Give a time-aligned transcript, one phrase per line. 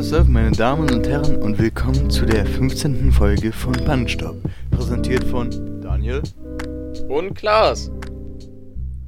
[0.00, 3.12] was up, meine Damen und Herren, und willkommen zu der 15.
[3.12, 4.36] Folge von Bandstopp.
[4.70, 6.22] Präsentiert von Daniel.
[7.10, 7.90] Und Klaas.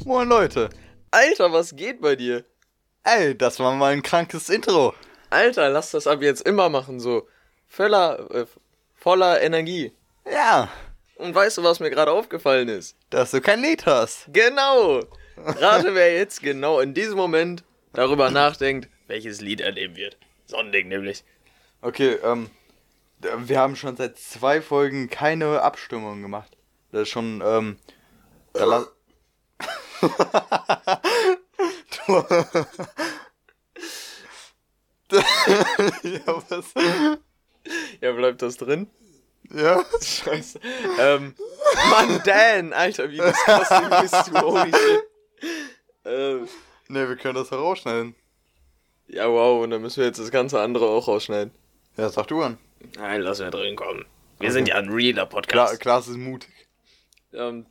[0.04, 0.68] Moin Leute.
[1.10, 2.44] Alter, was geht bei dir?
[3.04, 4.92] Ey, das war mal ein krankes Intro.
[5.30, 7.26] Alter, lass das ab jetzt immer machen, so.
[7.68, 8.44] Voller, äh,
[8.94, 9.92] voller Energie.
[10.30, 10.68] Ja,
[11.16, 12.96] Und weißt du, was mir gerade aufgefallen ist?
[13.08, 14.26] dass du kein Lied hast.
[14.30, 15.00] Genau.
[15.38, 17.64] Rate, wer jetzt genau in diesem Moment
[17.94, 20.18] darüber nachdenkt, welches Lied er nehmen wird.
[20.52, 21.24] Sonnending nämlich.
[21.80, 22.50] Okay, ähm,
[23.18, 26.56] wir haben schon seit zwei Folgen keine Abstimmung gemacht.
[26.92, 27.78] Das ist schon, ähm,
[28.52, 28.84] da
[32.06, 32.24] du
[36.02, 36.74] ja, was?
[38.00, 38.90] Ja, bleibt das drin?
[39.50, 39.84] Ja?
[40.02, 40.60] Scheiße.
[40.98, 41.34] Ähm,
[41.90, 45.04] Mann, Dan, Alter, wie disgusting bist du, holy shit.
[46.04, 46.48] Ähm,
[46.92, 48.14] Ne, wir können das herausschneiden.
[49.08, 51.52] Ja, wow, und dann müssen wir jetzt das ganze andere auch rausschneiden.
[51.96, 52.58] Ja, sag du an.
[52.96, 54.04] Nein, lass wir drin kommen.
[54.40, 55.80] Wir sind ja ein realer Klar, Podcast.
[55.80, 56.50] Klaas ist mutig.
[57.32, 57.66] Ähm,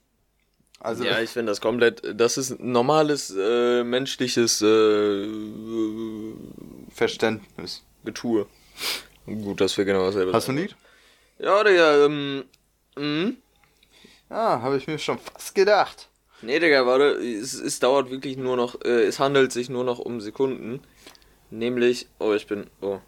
[0.80, 2.02] Also, ja, ich finde das komplett.
[2.16, 5.28] Das ist ein normales äh, menschliches äh,
[6.94, 7.84] Verständnis.
[8.04, 8.48] Getue.
[9.26, 10.58] Gut, dass wir genau dasselbe Hast du ein.
[10.58, 10.76] Lied?
[11.40, 12.46] Ja, Digga, ähm.
[12.98, 13.38] Mhm.
[14.30, 16.08] Ja, habe ich mir schon fast gedacht.
[16.42, 20.00] Nee, Digga, warte, es, es dauert wirklich nur noch, äh, es handelt sich nur noch
[20.00, 20.82] um Sekunden.
[21.52, 23.00] Nämlich, oh, ich bin, oh.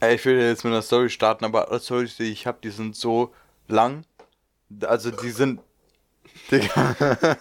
[0.00, 2.70] Ey, ich will jetzt mit einer Story starten, aber alle Storys, die ich habe, die
[2.70, 3.32] sind so
[3.68, 4.04] lang.
[4.82, 5.60] Also, die sind.
[6.50, 6.96] Digga.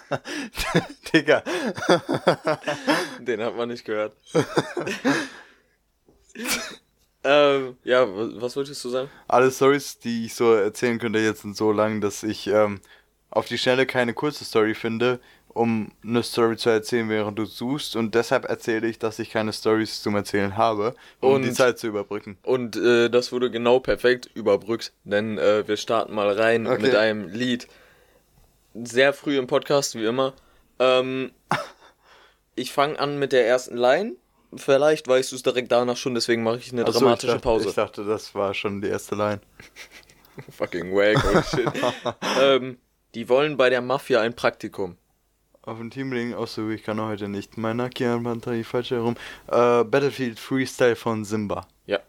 [1.13, 1.44] Digga.
[3.19, 4.16] Den hat man nicht gehört.
[7.23, 9.09] ähm, ja, wa- was wolltest du sagen?
[9.28, 12.80] Alle Stories, die ich so erzählen könnte, jetzt sind so lang, dass ich ähm,
[13.31, 15.19] auf die Schnelle keine kurze Story finde,
[15.56, 17.96] um eine Story zu erzählen, während du suchst.
[17.96, 21.79] Und deshalb erzähle ich, dass ich keine Stories zum Erzählen habe, um Und- die Zeit
[21.79, 22.38] zu überbrücken.
[22.44, 26.81] Und äh, das wurde genau perfekt überbrückt, denn äh, wir starten mal rein Okay.
[26.81, 27.68] mit einem Lied.
[28.74, 30.34] Sehr früh im Podcast, wie immer.
[30.79, 31.31] Ähm,
[32.56, 34.16] ich fange an mit der ersten Line.
[34.58, 37.34] Vielleicht weißt du es direkt danach schon, deswegen mache ich eine Ach so, dramatische ich
[37.34, 37.69] dachte, Pause.
[37.69, 39.40] Ich dachte, das war schon die erste Line.
[40.58, 41.66] Fucking wack, shit.
[42.41, 42.78] ähm,
[43.13, 44.97] die wollen bei der Mafia ein Praktikum.
[45.66, 47.58] Auf dem Teamlink Auszug, ich kann heute nicht.
[47.58, 49.16] Mein Nakia Panther, falsch herum.
[49.48, 51.66] Äh, Battlefield Freestyle von Simba.
[51.88, 52.02] Ja.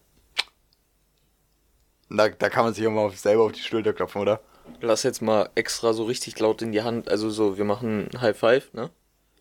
[2.11, 4.41] Da, da kann man sich auch mal selber auf die Schulter klopfen, oder?
[4.83, 8.37] Lass jetzt mal extra so richtig laut in die Hand, also so, wir machen High
[8.37, 8.91] Five, ne?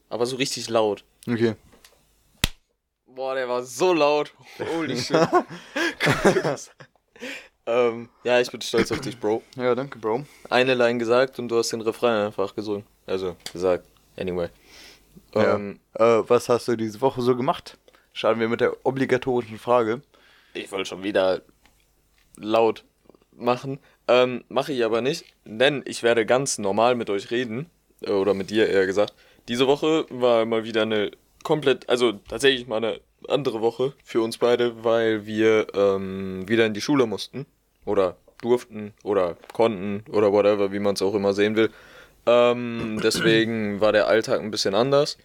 [0.08, 1.04] Aber so richtig laut.
[1.28, 1.56] Okay.
[3.06, 4.34] Boah, der war so laut.
[4.60, 5.18] Holy shit.
[7.66, 9.44] ähm, ja, ich bin stolz auf dich, Bro.
[9.58, 10.24] Ja, danke, Bro.
[10.50, 12.86] Eine Line gesagt und du hast den Refrain einfach gesungen.
[13.06, 13.86] Also, gesagt.
[14.18, 14.50] Anyway.
[15.34, 16.20] Ähm, Ja.
[16.20, 17.78] Äh, was hast du diese Woche so gemacht?
[18.14, 20.02] Starten wir mit der obligatorischen Frage.
[20.54, 21.42] Ich wollte schon wieder
[22.38, 22.84] laut
[23.36, 23.80] machen.
[24.08, 27.70] Ähm, mache ich aber nicht, denn ich werde ganz normal mit euch reden.
[28.02, 29.14] äh, Oder mit dir eher gesagt.
[29.48, 31.12] Diese Woche war mal wieder eine
[31.44, 36.74] komplett, also tatsächlich mal eine andere Woche für uns beide, weil wir ähm, wieder in
[36.74, 37.46] die Schule mussten.
[37.86, 41.70] Oder durften oder konnten oder whatever, wie man es auch immer sehen will.
[42.26, 45.18] Ähm, deswegen war der Alltag ein bisschen anders.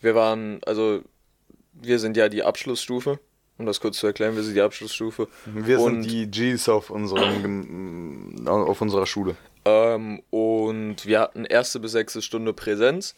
[0.00, 1.02] Wir waren, also
[1.72, 3.18] wir sind ja die Abschlussstufe.
[3.58, 5.26] Um das kurz zu erklären, wir sind die Abschlussstufe.
[5.46, 9.34] Wir Und- sind die Gs auf, unserem, Gem- auf unserer Schule.
[9.64, 13.16] Ähm, und wir hatten erste bis sechste Stunde Präsenz.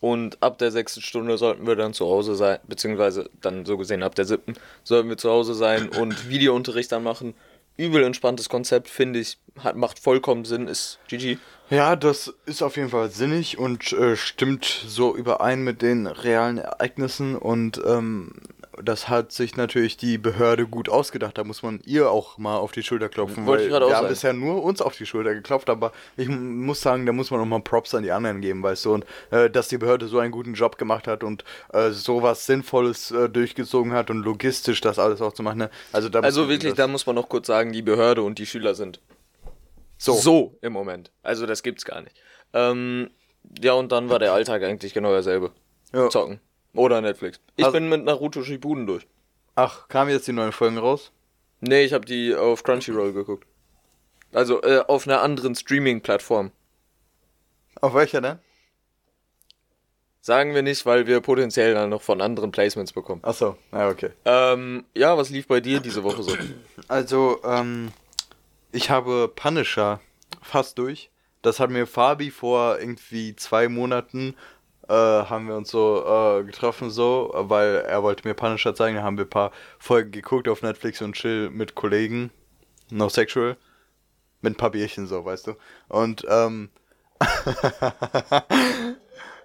[0.00, 4.02] Und ab der sechsten Stunde sollten wir dann zu Hause sein, beziehungsweise dann so gesehen
[4.02, 4.54] ab der siebten
[4.84, 7.34] sollten wir zu Hause sein und Videounterricht dann machen.
[7.76, 11.38] Übel entspanntes Konzept, finde ich, hat, macht vollkommen Sinn, ist GG.
[11.74, 16.58] Ja, das ist auf jeden Fall sinnig und äh, stimmt so überein mit den realen
[16.58, 18.30] Ereignissen und ähm,
[18.80, 21.36] das hat sich natürlich die Behörde gut ausgedacht.
[21.36, 23.90] Da muss man ihr auch mal auf die Schulter klopfen, Wollte weil ich wir haben
[23.90, 24.08] sagen.
[24.08, 27.44] bisher nur uns auf die Schulter geklopft, aber ich muss sagen, da muss man auch
[27.44, 30.30] mal Props an die anderen geben, weißt du, und äh, dass die Behörde so einen
[30.30, 35.20] guten Job gemacht hat und äh, sowas Sinnvolles äh, durchgezogen hat und logistisch das alles
[35.20, 35.58] auch zu machen.
[35.58, 35.70] Ne?
[35.92, 38.76] Also, da Also wirklich, da muss man noch kurz sagen, die Behörde und die Schüler
[38.76, 39.00] sind
[39.98, 40.14] so.
[40.14, 41.10] so im Moment.
[41.22, 42.16] Also das gibt's gar nicht.
[42.52, 43.10] Ähm,
[43.62, 45.52] ja, und dann war der Alltag eigentlich genau derselbe.
[45.92, 46.08] Ja.
[46.10, 46.40] Zocken.
[46.74, 47.40] Oder Netflix.
[47.56, 49.06] Ich Also- bin mit Naruto Shippuden durch.
[49.54, 51.12] Ach, kamen jetzt die neuen Folgen raus?
[51.60, 53.46] Nee, ich habe die auf Crunchyroll geguckt.
[54.32, 56.50] Also äh, auf einer anderen Streaming-Plattform.
[57.80, 58.38] Auf welcher denn?
[60.20, 63.20] Sagen wir nicht, weil wir potenziell dann noch von anderen Placements bekommen.
[63.22, 64.10] Achso, ja, okay.
[64.24, 66.34] Ähm, ja, was lief bei dir diese Woche so?
[66.88, 67.92] Also, ähm,
[68.74, 70.00] ich habe Punisher
[70.42, 71.10] fast durch.
[71.42, 74.34] Das hat mir Fabi vor irgendwie zwei Monaten
[74.88, 78.96] äh, haben wir uns so äh, getroffen, so, weil er wollte mir Punisher zeigen.
[78.96, 82.30] Da haben wir ein paar Folgen geguckt auf Netflix und chill mit Kollegen.
[82.90, 83.56] No sexual.
[84.42, 85.54] Mit ein paar Bierchen, so, weißt du.
[85.88, 86.70] Und, ähm.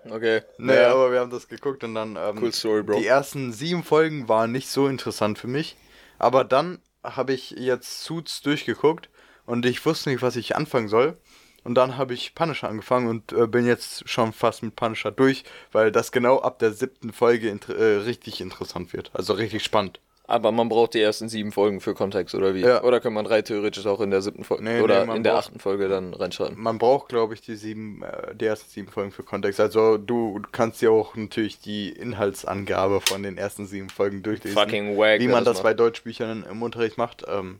[0.09, 0.41] Okay.
[0.57, 0.93] Nee, ja.
[0.93, 2.15] aber wir haben das geguckt und dann.
[2.15, 2.99] Ähm, Cool story, Bro.
[2.99, 5.75] Die ersten sieben Folgen waren nicht so interessant für mich.
[6.17, 9.09] Aber dann habe ich jetzt Suits durchgeguckt
[9.49, 11.17] und ich wusste nicht, was ich anfangen soll.
[11.65, 15.43] Und dann habe ich Punisher angefangen und äh, bin jetzt schon fast mit Punisher durch,
[15.73, 19.11] weil das genau ab der siebten Folge inter äh, richtig interessant wird.
[19.13, 19.99] Also richtig spannend.
[20.25, 22.61] Aber man braucht die ersten sieben Folgen für Kontext, oder wie?
[22.61, 22.83] Ja.
[22.83, 25.31] Oder kann man drei theoretisch auch in der siebten Folge Nee, oder nee, in der
[25.33, 26.61] braucht- achten Folge dann reinschreiben?
[26.61, 29.59] Man braucht, glaube ich, die sieben, äh, die ersten sieben Folgen für Kontext.
[29.59, 34.55] Also du kannst ja auch natürlich die Inhaltsangabe von den ersten sieben Folgen durchlesen.
[34.57, 35.19] Fucking wack.
[35.19, 35.63] wie man das macht.
[35.63, 37.25] bei Deutschbüchern im Unterricht macht.
[37.27, 37.59] Ähm,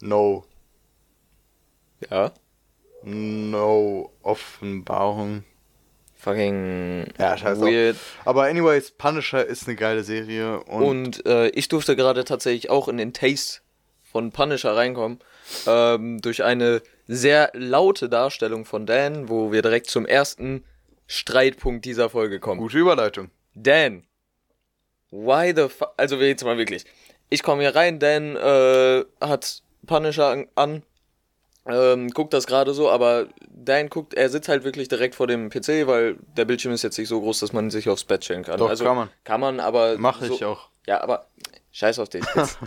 [0.00, 0.44] no
[2.08, 2.32] Ja.
[3.02, 5.44] No Offenbarung.
[6.16, 7.96] Fucking Ja, scheiß weird.
[8.26, 12.88] Aber anyways, Punisher ist eine geile Serie und, Und äh, ich durfte gerade tatsächlich auch
[12.88, 13.60] in den Taste
[14.02, 15.18] von Punisher reinkommen.
[15.66, 20.64] Ähm, durch eine sehr laute Darstellung von Dan, wo wir direkt zum ersten
[21.06, 22.60] Streitpunkt dieser Folge kommen.
[22.60, 23.30] gute Überleitung.
[23.54, 24.04] Dan,
[25.10, 25.92] why the fuck?
[25.96, 26.84] Also jetzt mal wirklich.
[27.30, 30.82] Ich komme hier rein, Dan äh, hat Punisher an
[31.72, 35.50] ähm, guckt das gerade so, aber Dan guckt, er sitzt halt wirklich direkt vor dem
[35.50, 38.44] PC, weil der Bildschirm ist jetzt nicht so groß, dass man sich aufs Bett stellen
[38.44, 38.58] kann.
[38.58, 39.10] Doch, also, kann man.
[39.24, 39.98] Kann man, aber.
[39.98, 40.68] Mache so, ich auch.
[40.86, 41.26] Ja, aber
[41.72, 42.24] scheiß auf dich.
[42.34, 42.58] Jetzt.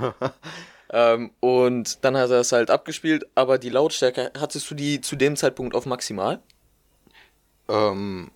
[0.91, 5.15] ähm, und dann hat er es halt abgespielt, aber die Lautstärke, hattest du die zu
[5.15, 6.39] dem Zeitpunkt auf maximal?
[7.69, 8.31] Ähm,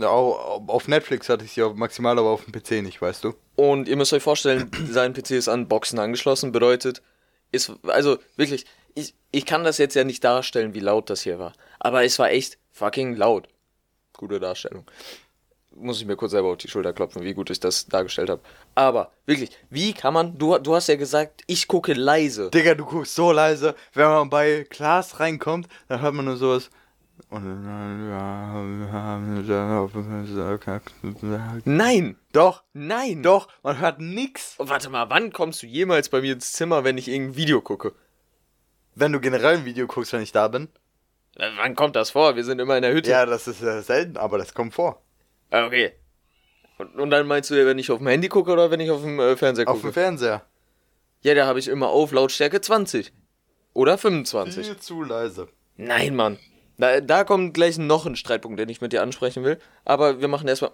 [0.00, 3.34] au- auf Netflix hatte ich sie auf maximal, aber auf dem PC nicht, weißt du?
[3.56, 7.02] Und ihr müsst euch vorstellen, sein PC ist an Boxen angeschlossen, bedeutet,
[7.50, 8.66] ist, also wirklich,
[8.98, 11.52] ich, ich kann das jetzt ja nicht darstellen, wie laut das hier war.
[11.78, 13.48] Aber es war echt fucking laut.
[14.16, 14.84] Gute Darstellung.
[15.74, 18.42] Muss ich mir kurz selber auf die Schulter klopfen, wie gut ich das dargestellt habe.
[18.74, 22.50] Aber wirklich, wie kann man, du, du hast ja gesagt, ich gucke leise.
[22.50, 23.76] Digga, du guckst so leise.
[23.94, 26.70] Wenn man bei Klaas reinkommt, dann hört man nur sowas.
[31.64, 33.22] Nein, Doch, nein.
[33.22, 34.54] doch, man hört nix.
[34.58, 37.92] Warte mal, wann kommst du jemals bei mir ins Zimmer, wenn ich irgendein Video gucke?
[38.98, 40.68] Wenn du generell ein Video guckst, wenn ich da bin.
[41.36, 42.34] Äh, Wann kommt das vor?
[42.34, 43.10] Wir sind immer in der Hütte.
[43.10, 45.02] Ja, das ist äh, selten, aber das kommt vor.
[45.50, 45.92] Ah, Okay.
[46.78, 49.02] Und, und dann meinst du, wenn ich auf dem Handy gucke oder wenn ich auf
[49.02, 49.88] dem äh, Fernseher Auf gucke?
[49.88, 50.44] dem Fernseher.
[51.22, 53.12] ja, da habe ich immer auf Lautstärke 20.
[53.74, 54.66] Oder 25.
[54.66, 55.48] Viel zu leise.
[55.76, 56.38] Nein, Mann.
[56.76, 59.58] Da, da kommt gleich noch ein Streitpunkt, den ich mit dir ansprechen will.
[59.84, 60.70] Aber wir machen erstmal.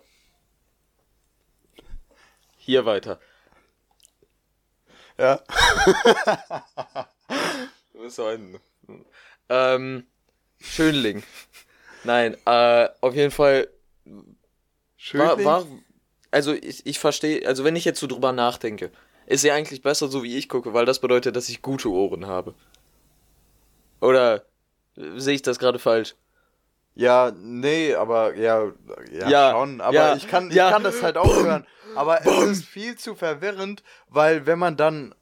[2.59, 3.19] Hier weiter.
[5.19, 5.41] Ja.
[8.05, 8.59] Du bist so ein.
[9.49, 10.06] Ähm.
[10.61, 11.23] Schönling.
[12.05, 13.69] Nein, äh, auf jeden Fall
[14.99, 15.21] Schön.
[15.21, 15.67] War, war,
[16.31, 18.91] also ich, ich verstehe, also wenn ich jetzt so drüber nachdenke,
[19.25, 22.27] ist ja eigentlich besser so wie ich gucke, weil das bedeutet, dass ich gute Ohren
[22.27, 22.55] habe.
[24.03, 24.45] Oder
[24.99, 26.15] äh, sehe ich das gerade falsch?
[26.95, 28.71] Ja, nee, aber ja,
[29.12, 29.81] ja, Ja, schon.
[29.81, 30.71] Aber ja, ich, kann, ich ja.
[30.71, 31.67] kann das halt auch hören.
[31.97, 35.15] Aber es ist viel zu verwirrend, weil wenn man dann.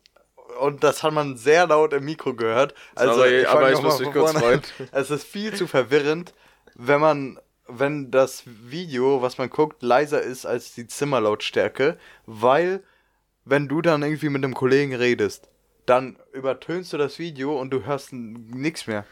[0.60, 2.75] Und das hat man sehr laut im Mikro gehört.
[2.94, 4.62] Also, aber ich noch mal muss mich kurz freuen.
[4.92, 6.35] Es ist viel zu verwirrend,
[6.75, 7.38] wenn man.
[7.68, 12.82] Wenn das Video, was man guckt, leiser ist als die Zimmerlautstärke, weil,
[13.44, 15.49] wenn du dann irgendwie mit einem Kollegen redest,
[15.87, 19.06] dann übertönst du das Video und du hörst nichts mehr.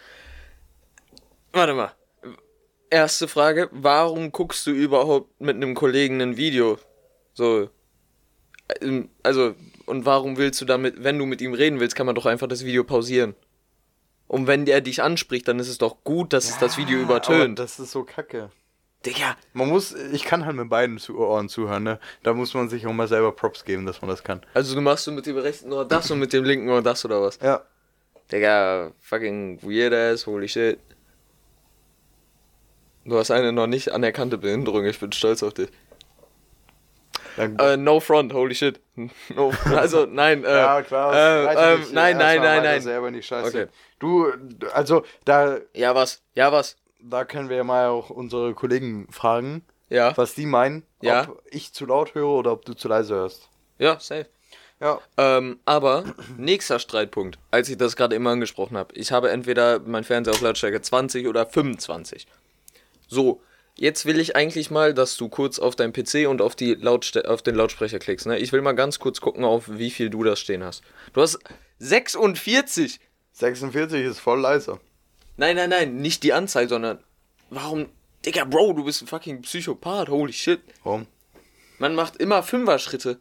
[1.53, 1.93] Warte mal.
[2.91, 6.77] Erste Frage, warum guckst du überhaupt mit einem Kollegen ein Video?
[7.35, 7.71] So.
[8.81, 9.55] ähm, Also,
[9.91, 12.47] und warum willst du damit, wenn du mit ihm reden willst, kann man doch einfach
[12.47, 13.35] das Video pausieren.
[14.29, 17.59] Und wenn der dich anspricht, dann ist es doch gut, dass es das Video übertönt.
[17.59, 18.51] das ist so kacke.
[19.05, 21.99] Digga, Man muss, ich kann halt mit beiden zu Ohren zuhören, ne?
[22.23, 24.43] Da muss man sich auch mal selber Props geben, dass man das kann.
[24.55, 27.05] Also du machst du mit dem rechten Ohr das und mit dem linken Ohr das
[27.05, 27.39] oder was?
[27.43, 27.63] Ja.
[28.31, 30.79] Digga, fucking weird ass, holy shit.
[33.05, 35.71] Du hast eine noch nicht anerkannte Behinderung, ich bin stolz auf dich.
[37.59, 38.81] Äh, no front, holy shit.
[39.35, 41.15] No, also, nein, äh, ja, klar.
[41.15, 42.81] äh, ähm, nein, nein, nein, nein.
[42.83, 43.49] selber in die Scheiße.
[43.49, 43.67] Okay.
[43.99, 44.31] Du,
[44.75, 46.23] also, da, Ja, was?
[46.35, 46.77] Ja, was?
[47.03, 51.23] da können wir ja mal auch unsere Kollegen fragen, Ja, was die meinen, Ja.
[51.31, 53.49] ob ich zu laut höre oder ob du zu leise hörst.
[53.79, 54.27] ja, safe.
[54.81, 54.99] Ja.
[55.19, 56.05] Ähm, aber,
[56.39, 58.95] nächster Streitpunkt, als ich das gerade immer angesprochen habe.
[58.97, 62.27] Ich habe entweder mein Fernseher auf Lautstärke 20 oder 25.
[63.09, 63.43] So,
[63.81, 67.29] jetzt will ich eigentlich mal, dass du kurz auf dein PC und auf, die Lautste
[67.29, 68.27] auf den Lautsprecher klickst.
[68.27, 68.39] Ne?
[68.39, 70.83] Ich will mal ganz kurz gucken, auf wie viel du das stehen hast.
[71.15, 71.39] Du hast
[71.79, 73.01] 46.
[73.33, 74.79] 46 ist voll leise.
[75.37, 77.03] Nein, nein, nein, nicht die Anzahl, sondern
[77.49, 77.87] warum.
[78.27, 80.61] Digga, Bro, du bist ein fucking Psychopath, holy shit.
[80.85, 81.07] Warum?
[81.79, 83.19] Man macht immer Fünfer-Schritte.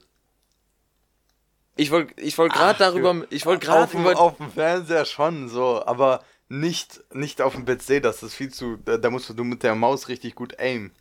[1.78, 5.06] Ich wollte ich wollt gerade darüber, ich wollte auf, gerade dem- über, auf dem Fernseher
[5.06, 8.78] schon so, aber nicht, nicht auf dem PC, das ist viel zu.
[8.78, 10.92] Da, da musst du mit der Maus richtig gut aim.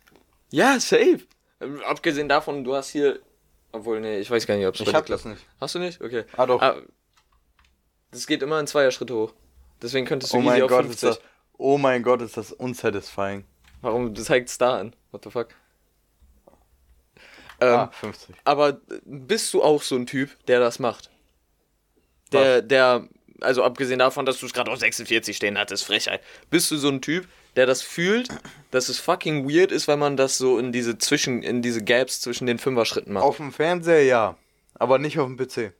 [0.51, 1.21] ja, safe.
[1.59, 3.19] Ähm, Abgesehen davon, du hast hier,
[3.71, 5.45] obwohl, nee, ich weiß gar nicht, ob es Ich hab das nicht.
[5.59, 5.99] Hast du nicht?
[6.01, 6.23] Okay.
[6.37, 6.61] Ah, doch.
[8.11, 9.33] das geht immer in Zweier-Schritte hoch.
[9.81, 11.09] Deswegen könntest du Oh easy mein auf Gott, ist 50.
[11.09, 11.19] das.
[11.57, 13.43] Oh mein Gott, ist das unsatisfying.
[13.81, 14.95] Warum zeigt es da an?
[15.11, 15.49] What the fuck?
[17.61, 18.35] Ähm, ah, 50.
[18.45, 21.09] Aber bist du auch so ein Typ, der das macht?
[22.31, 23.07] Der, der,
[23.41, 26.21] also abgesehen davon, dass du es gerade auf 46 stehen hattest, Frechheit.
[26.49, 28.29] Bist du so ein Typ, der das fühlt,
[28.71, 32.21] dass es fucking weird ist, wenn man das so in diese Zwischen, in diese Gaps
[32.21, 33.23] zwischen den Fünfer-Schritten macht?
[33.23, 34.37] Auf dem Fernseher ja,
[34.75, 35.73] aber nicht auf dem PC.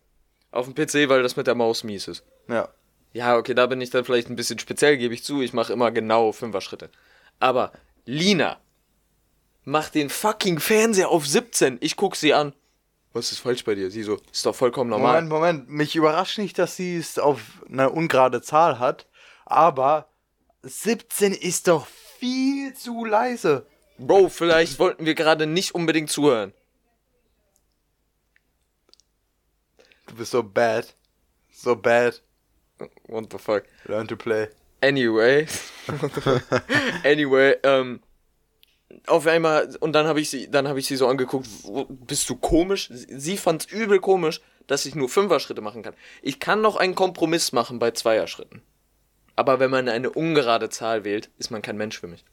[0.52, 2.24] Auf dem PC, weil das mit der Maus mies ist.
[2.48, 2.70] Ja.
[3.14, 5.42] Ja, okay, da bin ich dann vielleicht ein bisschen speziell, gebe ich zu.
[5.42, 6.90] Ich mache immer genau Fünfer-Schritte.
[7.40, 7.72] Aber
[8.06, 8.60] Lina
[9.64, 11.78] macht den fucking Fernseher auf 17.
[11.82, 12.54] Ich guck sie an.
[13.14, 13.90] Was ist falsch bei dir?
[13.90, 15.24] Sie so, ist doch vollkommen normal.
[15.24, 15.70] Moment, Moment.
[15.70, 19.08] Mich überrascht nicht, dass sie es auf eine ungerade Zahl hat,
[19.46, 20.10] aber
[20.62, 21.88] 17 ist doch
[22.20, 23.66] viel zu leise.
[23.98, 26.54] Bro, vielleicht wollten wir gerade nicht unbedingt zuhören.
[30.08, 30.96] Du bist so bad.
[31.52, 32.22] So bad.
[33.08, 33.64] What the fuck?
[33.86, 34.48] Learn to play.
[34.82, 35.48] Anyway.
[37.04, 38.02] Anyway, ähm.
[39.06, 41.48] Auf einmal, und dann habe ich sie, dann habe ich sie so angeguckt,
[42.08, 42.90] bist du komisch?
[42.92, 45.94] Sie fand's übel komisch, dass ich nur Fünfer-Schritte machen kann.
[46.22, 48.62] Ich kann noch einen Kompromiss machen bei Zweier-Schritten.
[49.36, 52.26] Aber wenn man eine ungerade Zahl wählt, ist man kein Mensch für mich.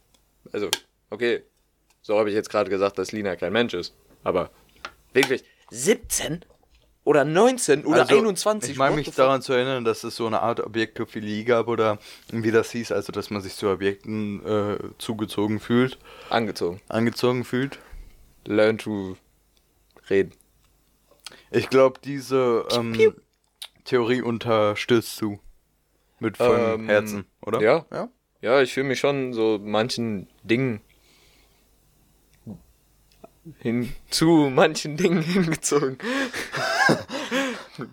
[0.53, 0.71] Also,
[1.11, 1.45] okay.
[2.03, 3.95] So habe ich jetzt gerade gesagt, dass Lina kein Mensch ist.
[4.25, 4.51] Aber
[5.13, 6.45] wirklich, 17
[7.07, 8.73] oder 19 oder Also, 21?
[8.73, 11.99] Ich meine mich daran zu erinnern, dass es so eine Art Objekttophilie gab oder
[12.31, 15.99] wie das hieß, also dass man sich zu Objekten äh, zugezogen fühlt,
[16.31, 16.81] Angezogen.
[16.89, 17.79] angezogen fühlt.
[18.45, 19.17] Learn to
[20.11, 20.33] reden.
[21.53, 23.15] Ich glaube, diese ähm,
[23.85, 25.39] Theorie unterstützt du.
[26.19, 27.61] Mit vollem Ähm, Herzen, oder?
[27.61, 27.87] ja.
[27.93, 28.09] ja.
[28.43, 30.81] Ja, ich fühle mich schon so manchen Dingen
[33.61, 35.99] hin zu manchen Dingen hingezogen.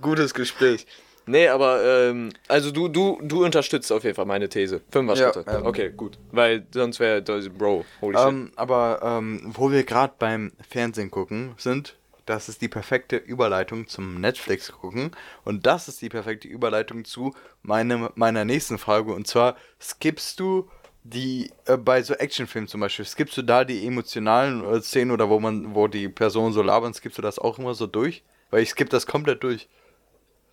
[0.02, 0.86] Gutes Gespräch.
[1.25, 4.82] Nee, aber ähm, also du du du unterstützt auf jeden Fall meine These.
[4.92, 5.50] Fünfer Ja, Schritte.
[5.50, 5.66] ähm.
[5.66, 7.86] okay, gut, weil sonst wäre das Bro.
[8.02, 13.16] Holy Ähm, aber ähm, wo wir gerade beim Fernsehen gucken sind, das ist die perfekte
[13.18, 15.12] Überleitung zum Netflix gucken
[15.46, 20.70] und das ist die perfekte Überleitung zu meine, meiner nächsten Frage und zwar skippst du
[21.04, 25.30] die äh, bei so Actionfilmen zum Beispiel skippst du da die emotionalen äh, Szenen oder
[25.30, 28.62] wo man wo die Personen so labern skippst du das auch immer so durch weil
[28.62, 29.67] ich skipp das komplett durch.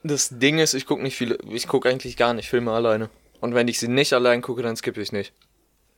[0.03, 3.11] Das Ding ist, ich gucke nicht viele, ich gucke eigentlich gar nicht Filme alleine.
[3.43, 5.35] Und wenn ich sie nicht allein gucke, dann skippe ich nicht.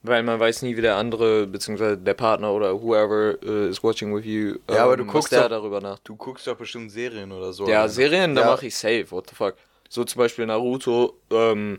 [0.02, 4.12] Weil man weiß nie, wie der andere, beziehungsweise der Partner oder whoever uh, is watching
[4.12, 6.00] with you, Ja, aber du ähm, guckst doch- darüber nach.
[6.00, 7.88] du guckst doch bestimmt Serien oder so Ja, alleine.
[7.92, 8.47] Serien, da Ja.
[8.49, 9.54] mache ich safe, what the fuck.
[9.88, 11.78] So zum Beispiel Naruto, ähm,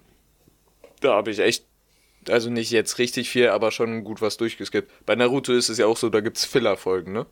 [1.02, 1.66] da habe ich echt,
[2.30, 4.90] also nicht jetzt richtig viel, aber schon gut was durchgeskippt.
[5.06, 7.26] Bei Naruto ist es ja auch so, da gibt's Filler-Folgen, ne?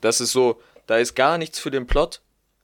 [0.00, 2.20] Das ist so, da ist gar nichts für den Plot,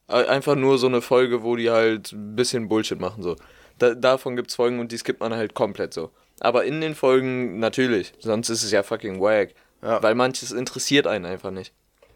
[0.09, 3.37] äh, einfach nur so eine Folge, wo die halt ein bisschen Bullshit machen, so.
[3.79, 6.11] Da, davon gibt's Folgen und die skippt man halt komplett so.
[6.41, 9.55] Aber in den Folgen natürlich, sonst ist es ja fucking wack.
[9.83, 10.03] Ja.
[10.03, 11.73] Weil manches interessiert einen einfach nicht.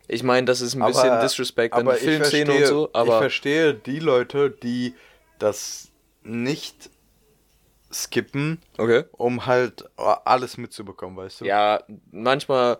[0.06, 3.18] Ich meine, das ist ein bisschen Disrespect an die ich Filmszene und so, ich aber
[3.18, 4.94] verstehe die Leute, die
[5.38, 5.88] das
[6.22, 6.90] nicht
[7.90, 9.04] skippen, okay.
[9.12, 11.44] um halt alles mitzubekommen, weißt du?
[11.46, 12.78] Ja, manchmal,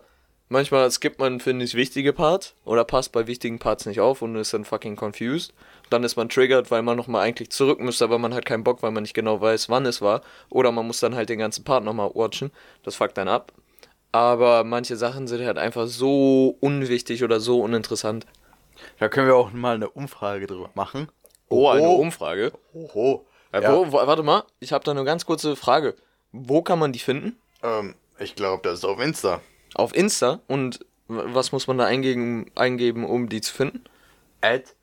[0.49, 4.35] manchmal skippt man, finde ich, wichtige Parts oder passt bei wichtigen Parts nicht auf und
[4.35, 5.53] ist dann fucking confused.
[5.89, 8.81] Dann ist man triggert, weil man nochmal eigentlich zurück müsste, aber man hat keinen Bock,
[8.83, 10.21] weil man nicht genau weiß, wann es war.
[10.49, 12.51] Oder man muss dann halt den ganzen Part nochmal watchen.
[12.83, 13.51] Das fuckt dann ab.
[14.11, 18.25] Aber manche Sachen sind halt einfach so unwichtig oder so uninteressant.
[18.99, 21.09] Da können wir auch mal eine Umfrage drüber machen.
[21.49, 21.95] Oh, eine Oh.
[21.95, 22.51] Umfrage.
[22.73, 23.25] Oho.
[23.51, 23.73] Äh, Ja.
[23.75, 25.95] wo, warte mal, ich habe da eine ganz kurze Frage.
[26.31, 27.37] Wo kann man die finden?
[27.61, 29.41] Ähm, ich glaube, das ist auf Insta.
[29.75, 30.41] Auf Insta?
[30.47, 33.83] Und was muss man da eingeben, eingeben um die zu finden?
[34.41, 34.75] At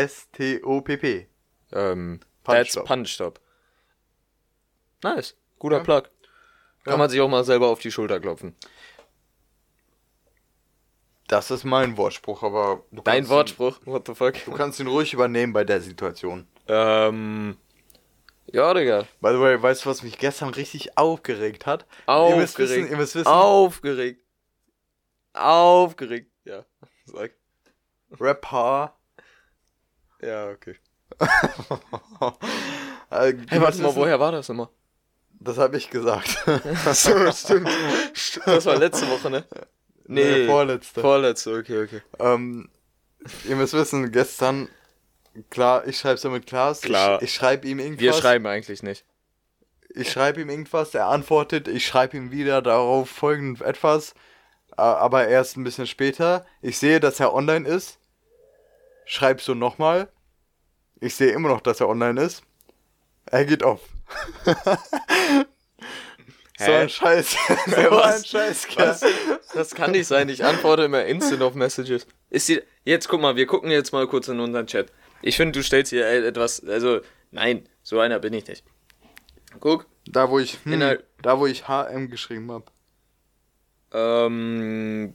[0.00, 1.26] P-A-N-N-E-N-S-T-O-P-P.
[1.72, 2.86] Ähm, Punch Stop.
[2.86, 3.40] Punch Stop.
[5.02, 5.36] Nice.
[5.58, 5.82] Guter Ja.
[5.82, 6.02] Plug.
[6.84, 6.96] Kann Ja.
[6.96, 8.54] man sich auch mal selber auf die Schulter klopfen.
[11.28, 13.78] Das ist mein Wortspruch, aber Dein Wortspruch.
[13.84, 14.34] What the fuck?
[14.34, 16.46] Ihn, du kannst ihn ruhig übernehmen bei der Situation.
[16.66, 17.56] Ähm.
[18.52, 19.06] Ja, Digga.
[19.20, 21.86] By the way, weißt du, was mich gestern richtig aufgeregt hat?
[22.08, 22.90] Ihr müsst wissen, Aufgeregt.
[22.90, 24.24] ihr müsst wissen Aufgeregt.
[25.34, 26.32] Aufgeregt.
[26.44, 26.64] Ja.
[27.06, 27.32] Sag.
[28.18, 28.96] Rapper.
[30.20, 30.76] Ja, okay.
[33.10, 34.70] äh, Hey, warte mal, woher war das immer?
[35.38, 36.44] Das habe ich gesagt.
[36.92, 37.68] so, stimmt.
[38.44, 39.44] Das war letzte Woche, ne?
[40.06, 41.00] Nee, vorletzte.
[41.00, 42.02] Vorletzte, okay, okay.
[42.18, 42.68] Ähm,
[43.48, 44.68] ihr müsst wissen, gestern,
[45.48, 46.80] klar, ich schreibe so mit Klaas.
[46.80, 47.22] Klar.
[47.22, 48.00] Ich, ich schreibe ihm irgendwas.
[48.00, 49.04] Wir schreiben eigentlich nicht.
[49.92, 54.14] Ich schreibe ihm irgendwas, er antwortet, ich schreibe ihm wieder darauf folgend etwas,
[54.76, 56.46] aber erst ein bisschen später.
[56.62, 57.98] Ich sehe, dass er online ist.
[59.04, 60.08] Schreib so nochmal.
[61.00, 62.42] Ich sehe immer noch, dass er online ist.
[63.26, 63.80] Er geht auf.
[66.58, 67.30] so ein Scheiß.
[67.66, 68.28] so ein Was?
[68.28, 69.04] Scheiß, Was?
[69.54, 70.28] Das kann nicht sein.
[70.28, 72.06] Ich antworte immer instant auf Messages.
[72.28, 74.92] Ist die, jetzt guck mal, wir gucken jetzt mal kurz in unseren Chat.
[75.22, 77.00] Ich finde, du stellst hier äh, etwas, also,
[77.30, 78.64] nein, so einer bin ich nicht.
[79.60, 82.64] Guck, Da, wo ich, hm, da, wo ich HM geschrieben habe.
[83.92, 85.14] ähm,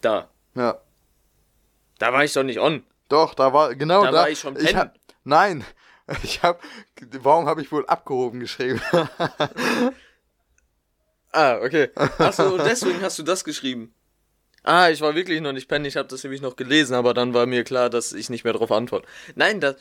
[0.00, 0.28] da.
[0.54, 0.80] Ja.
[1.98, 2.84] Da war ich doch nicht on.
[3.08, 4.18] Doch, da war, genau Da da.
[4.22, 4.76] war ich schon pennen.
[4.78, 4.94] hab,
[5.24, 5.64] nein.
[6.24, 6.60] Ich hab,
[7.20, 8.80] warum habe ich wohl abgehoben geschrieben?
[11.34, 11.88] Ah, okay.
[12.18, 13.94] Achso, deswegen hast du das geschrieben.
[14.62, 15.84] Ah, ich war wirklich noch nicht pennen.
[15.84, 18.52] Ich habe das nämlich noch gelesen, aber dann war mir klar, dass ich nicht mehr
[18.52, 19.08] darauf antworte.
[19.34, 19.76] Nein, das.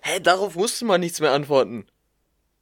[0.00, 1.86] Hä, darauf musste man nichts mehr antworten.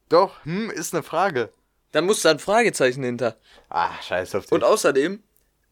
[0.09, 1.51] Doch, hm, ist eine Frage.
[1.91, 3.37] Da musste ein Fragezeichen hinter.
[3.69, 4.51] Ah, scheiß auf dich.
[4.51, 5.23] Und außerdem,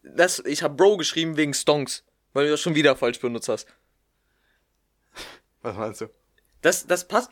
[0.02, 3.66] das, ich habe Bro geschrieben wegen Stonks, weil du das schon wieder falsch benutzt hast.
[5.62, 6.06] Was meinst du?
[6.60, 7.30] Das, das passt.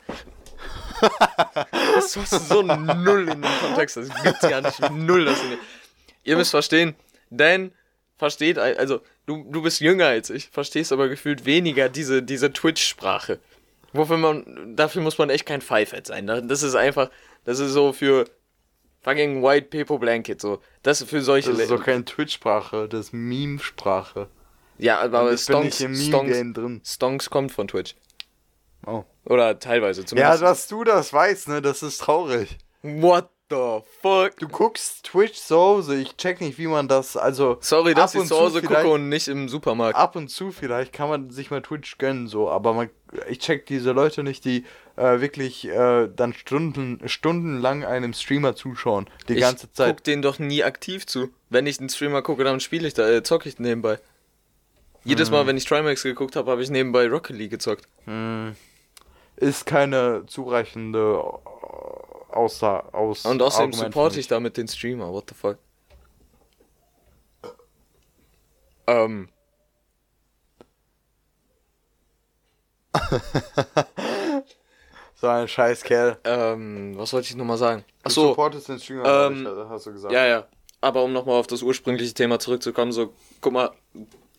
[1.94, 3.96] das passt so null in den Kontext.
[3.96, 4.90] Das gibt's gar nicht.
[4.90, 5.58] Null das in den...
[6.24, 6.94] Ihr müsst verstehen,
[7.30, 7.72] Dan
[8.16, 13.38] versteht, also du, du bist jünger als ich, verstehst aber gefühlt weniger diese, diese Twitch-Sprache.
[13.92, 16.26] Wofür man, dafür muss man echt kein Pfeifett sein.
[16.26, 17.10] Das ist einfach,
[17.44, 18.26] das ist so für
[19.02, 20.60] fucking White People Blanket, so.
[20.82, 24.28] Das ist für solche Das ist doch keine Twitch-Sprache, das ist Meme-Sprache.
[24.78, 26.80] Ja, aber Stonks, Stonks, Meme-Game drin.
[26.84, 27.96] Stonks kommt von Twitch.
[28.86, 29.04] Oh.
[29.24, 30.42] Oder teilweise Ja, zumindest.
[30.42, 32.56] dass du das weißt, ne, das ist traurig.
[32.82, 34.36] What the fuck?
[34.38, 37.58] Du guckst Twitch zu Hause, ich check nicht, wie man das, also.
[37.60, 39.98] Sorry, dass ich zu Hause gucke und nicht im Supermarkt.
[39.98, 42.90] Ab und zu vielleicht kann man sich mal Twitch gönnen, so, aber man,
[43.28, 44.64] ich check diese Leute nicht, die
[44.96, 49.96] äh, wirklich äh, dann Stunden, stundenlang einem Streamer zuschauen, die ich ganze Zeit.
[49.96, 51.30] guck den doch nie aktiv zu.
[51.50, 53.98] Wenn ich einen Streamer gucke, dann spiele ich da, äh, zocke ich nebenbei.
[55.04, 55.34] Jedes Hm.
[55.34, 57.88] Mal, wenn ich Trimax geguckt habe, habe ich nebenbei Rocket League gezockt.
[58.04, 58.54] Hm,
[59.36, 61.22] ist keine zureichende
[62.32, 63.24] Aussa aus.
[63.24, 65.12] Und außerdem supporte ich damit den Streamer.
[65.12, 65.58] What the fuck?
[68.86, 69.28] Ähm.
[75.20, 76.16] So ein scheiß Kerl.
[76.24, 77.84] Ähm, was wollte ich nochmal sagen?
[78.02, 80.14] Du Achso, supportest den Streamer, ähm, ich, hast du gesagt.
[80.14, 80.46] Ja, ja.
[80.80, 83.12] Aber um nochmal auf das ursprüngliche Thema zurückzukommen, so,
[83.42, 83.70] guck mal,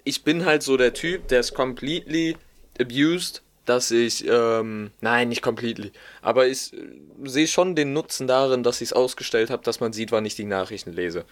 [0.03, 2.35] ich bin halt so der Typ, der ist completely
[2.79, 6.77] abused, dass ich, ähm, nein, nicht completely, aber ich äh,
[7.23, 10.35] sehe schon den Nutzen darin, dass ich es ausgestellt habe, dass man sieht, wann ich
[10.35, 11.25] die Nachrichten lese.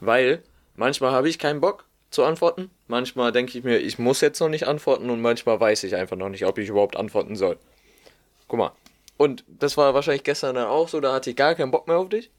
[0.00, 0.42] Weil
[0.76, 4.48] manchmal habe ich keinen Bock zu antworten, manchmal denke ich mir, ich muss jetzt noch
[4.48, 7.58] nicht antworten und manchmal weiß ich einfach noch nicht, ob ich überhaupt antworten soll.
[8.48, 8.72] Guck mal.
[9.16, 11.96] Und das war wahrscheinlich gestern dann auch so, da hatte ich gar keinen Bock mehr
[11.96, 12.30] auf dich.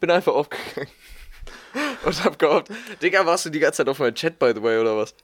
[0.00, 0.88] Bin einfach aufgegangen.
[2.04, 2.68] Und hab gehofft,
[3.02, 5.14] Digga, warst du die ganze Zeit auf meinem Chat, by the way, oder was?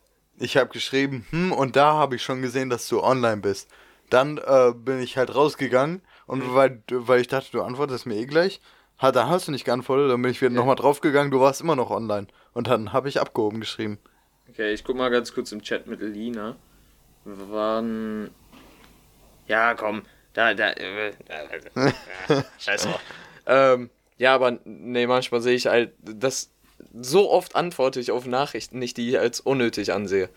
[0.42, 3.70] Ich habe geschrieben, hm, und da habe ich schon gesehen, dass du online bist.
[4.08, 6.54] Dann äh, bin ich halt rausgegangen und Mhm.
[6.54, 8.60] weil, weil ich dachte, du antwortest mir eh gleich,
[9.00, 11.76] ha, dann hast du nicht geantwortet, dann bin ich wieder nochmal draufgegangen, du warst immer
[11.76, 12.26] noch online.
[12.54, 13.98] Und dann habe ich abgehoben geschrieben.
[14.48, 16.56] Okay, ich guck mal ganz kurz im Chat mit Lina.
[17.24, 18.30] Wann.
[19.46, 20.02] Ja, komm.
[20.32, 20.70] Da, da.
[20.70, 21.12] Äh, äh,
[22.58, 23.00] Scheiß drauf.
[23.46, 26.50] ähm, ja, aber nee, manchmal sehe ich halt, das.
[26.94, 30.28] So oft antworte ich auf Nachrichten nicht, die ich als unnötig ansehe.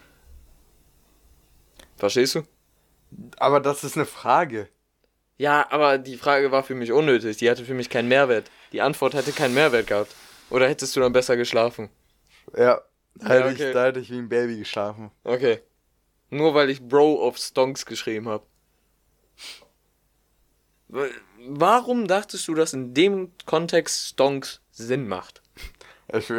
[1.98, 2.44] Verstehst du?
[3.38, 4.68] Aber das ist eine Frage.
[5.38, 7.38] Ja, aber die Frage war für mich unnötig.
[7.38, 8.50] Die hatte für mich keinen Mehrwert.
[8.72, 10.16] Die Antwort hätte keinen Mehrwert gehabt.
[10.50, 11.90] Oder hättest du dann besser geschlafen?
[12.56, 12.82] Ja,
[13.16, 13.68] da hätte okay.
[13.68, 15.12] ich, da hätte ich wie ein Baby geschlafen.
[15.24, 15.62] Okay.
[16.30, 18.46] Nur weil ich Bro of Stonks geschrieben habe.
[21.48, 25.43] Warum dachtest du, dass in dem Kontext Stonks Sinn macht?
[26.14, 26.32] Ich,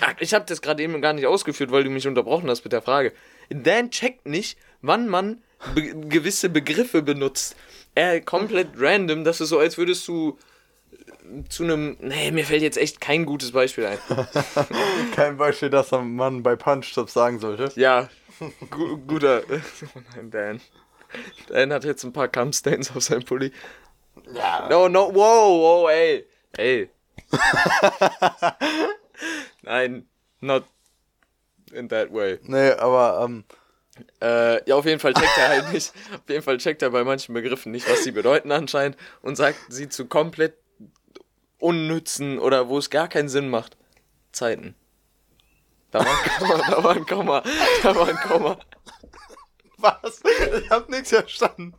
[0.00, 2.72] Ach, ich habe das gerade eben gar nicht ausgeführt, weil du mich unterbrochen hast mit
[2.72, 3.12] der Frage.
[3.48, 5.42] Dan checkt nicht, wann man
[5.74, 7.56] be gewisse Begriffe benutzt.
[7.94, 10.36] Er komplett random, das ist so, als würdest du
[11.48, 11.96] zu einem.
[12.00, 13.98] Nee, mir fällt jetzt echt kein gutes Beispiel ein.
[15.14, 17.70] kein Beispiel, dass man bei Punch-Stops sagen sollte.
[17.78, 18.08] Ja,
[18.70, 19.42] gu guter.
[19.94, 20.60] Oh nein, Dan.
[21.48, 23.52] Dan hat jetzt ein paar Cum-Stains auf seinem Pulli.
[24.34, 24.68] Ja.
[24.68, 26.26] No, no, wow, wow, ey.
[26.56, 26.90] Ey.
[29.62, 30.06] Nein,
[30.40, 30.64] not
[31.72, 32.38] in that way.
[32.42, 33.44] Nee, aber ähm,
[34.20, 35.92] Äh, ja, auf jeden Fall checkt er halt nicht.
[36.12, 39.58] Auf jeden Fall checkt er bei manchen Begriffen nicht, was sie bedeuten anscheinend und sagt
[39.70, 40.54] sie zu komplett
[41.58, 43.76] unnützen oder wo es gar keinen Sinn macht.
[44.32, 44.74] Zeiten.
[45.90, 47.42] Da war ein Komma, da war ein Komma,
[47.82, 48.58] da war ein Komma.
[49.78, 50.20] Was?
[50.62, 51.74] Ich hab nichts verstanden.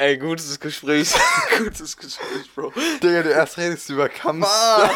[0.00, 1.14] Ey, gutes Gespräch.
[1.58, 2.72] gutes Gespräch, Bro.
[3.02, 4.48] Digga, du erst redest über Kampf.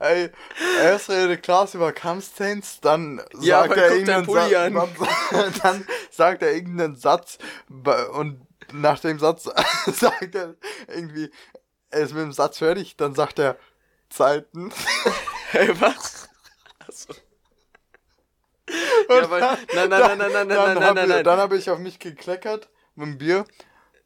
[0.00, 0.32] Ey,
[0.80, 5.52] erst redet Klaas über Kampfszens, dann Ja, sagt er irgendeinen Satz, an.
[5.62, 7.38] dann, sagt er irgendeinen Satz
[7.68, 9.44] und nach dem Satz
[9.86, 10.56] sagt er
[10.88, 11.30] irgendwie,
[11.90, 13.56] er ist mit dem Satz fertig, dann sagt er
[14.08, 14.72] Zeiten.
[15.52, 16.28] Ey, was?
[16.80, 17.14] Achso.
[19.10, 21.24] Ja, weil, nein, nein, nein, nein, nein, nein, dann nein, nein, nein, nein.
[21.24, 23.44] Dann habe ich auf mich gekleckert mit dem Bier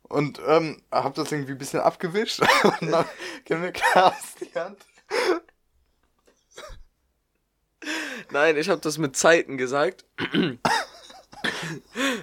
[0.03, 2.41] und ähm, habe das irgendwie ein bisschen abgewischt
[2.81, 3.05] und dann
[3.45, 4.79] gib mir Klaas die Hand.
[8.31, 10.05] Nein, ich habe das mit Zeiten gesagt.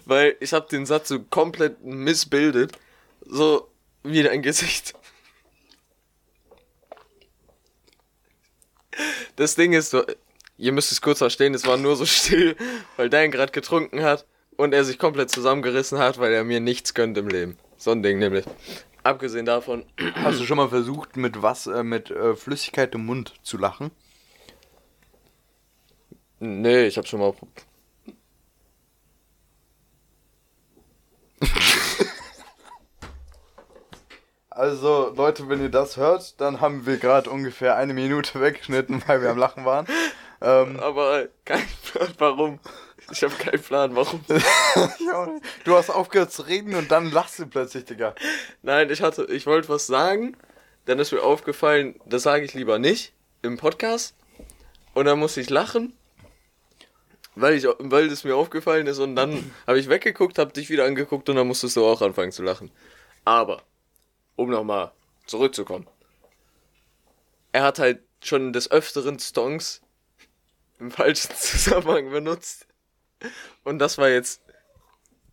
[0.06, 2.78] Weil ich habe den Satz so komplett missbildet.
[3.26, 3.70] So
[4.04, 4.96] wie dein Gesicht.
[9.36, 10.04] Das Ding ist, so,
[10.62, 12.56] ihr müsst es kurz verstehen, es war nur so still,
[12.96, 14.26] weil Dan gerade getrunken hat
[14.58, 17.58] und er sich komplett zusammengerissen hat, weil er mir nichts gönnt im Leben.
[17.78, 18.46] So ein Ding nämlich.
[19.04, 19.84] Abgesehen davon,
[20.16, 23.92] Hast du schon mal versucht, mit was, äh, mit äh, Flüssigkeit im Mund zu lachen?
[26.40, 27.34] nee, ich habe schon mal
[34.50, 39.22] Also, Leute, wenn ihr das hört, dann haben wir gerade ungefähr eine Minute weggeschnitten, weil
[39.22, 39.88] wir am Lachen waren.
[40.42, 42.60] Ähm, Aber kein Plan, warum.
[43.12, 44.24] Ich habe keinen Plan, warum.
[45.66, 48.16] du hast aufgehört zu reden und dann lachst du plötzlich, Digga.
[48.62, 50.36] Nein, ich hatte, ich wollte was sagen,
[50.86, 54.16] dann ist mir aufgefallen, das sage ich lieber nicht im Podcast.
[54.94, 55.94] Und dann musste ich lachen,
[57.36, 60.86] weil ich, weil es mir aufgefallen ist und dann habe ich weggeguckt, habe dich wieder
[60.86, 62.72] angeguckt und dann musstest du auch anfangen zu lachen.
[63.26, 63.62] Aber,
[64.36, 64.92] um nochmal
[65.28, 65.88] zurückzukommen.
[67.52, 69.82] Er hat halt schon des Öfteren Stonks
[70.82, 72.68] im falschen Zusammenhang benutzt.
[73.64, 74.42] Und das war jetzt,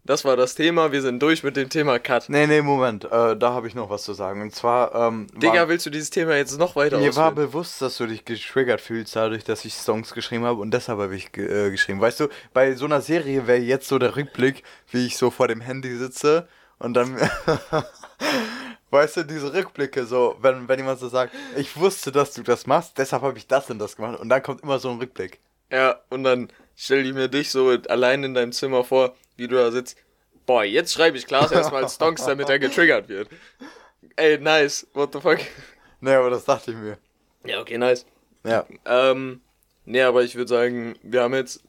[0.04, 0.92] das war das Thema.
[0.92, 2.28] Wir sind durch mit dem Thema Cut.
[2.28, 4.42] Nee, nee, Moment, äh, da habe ich noch was zu sagen.
[4.42, 7.34] Und zwar, ähm, Digga, war, willst du dieses Thema jetzt noch weiter mir war ausführen?
[7.34, 11.16] bewusst, dass du dich getriggert fühlst, dadurch, dass ich Songs geschrieben habe und deshalb habe
[11.16, 12.00] ich äh, geschrieben.
[12.00, 15.48] Weißt du, bei so einer Serie wäre jetzt so der Rückblick, wie ich so vor
[15.48, 16.46] dem Handy sitze
[16.78, 17.16] und dann.
[18.90, 22.66] Weißt du, diese Rückblicke, so, wenn, wenn jemand so sagt, ich wusste, dass du das
[22.66, 24.18] machst, deshalb habe ich das und das gemacht.
[24.18, 25.40] Und dann kommt immer so ein Rückblick.
[25.70, 29.56] Ja, und dann stell ich mir dich so allein in deinem Zimmer vor, wie du
[29.56, 29.98] da sitzt.
[30.46, 33.28] Boah, jetzt schreibe ich Klaas erstmal Stonks, damit er getriggert wird.
[34.16, 34.86] Ey, nice.
[34.94, 35.40] What the fuck?
[36.00, 36.96] Nee, aber das dachte ich mir.
[37.44, 38.06] Ja, okay, nice.
[38.44, 38.64] Ja.
[38.86, 39.42] Ähm,
[39.84, 41.62] nee, aber ich würde sagen, wir haben jetzt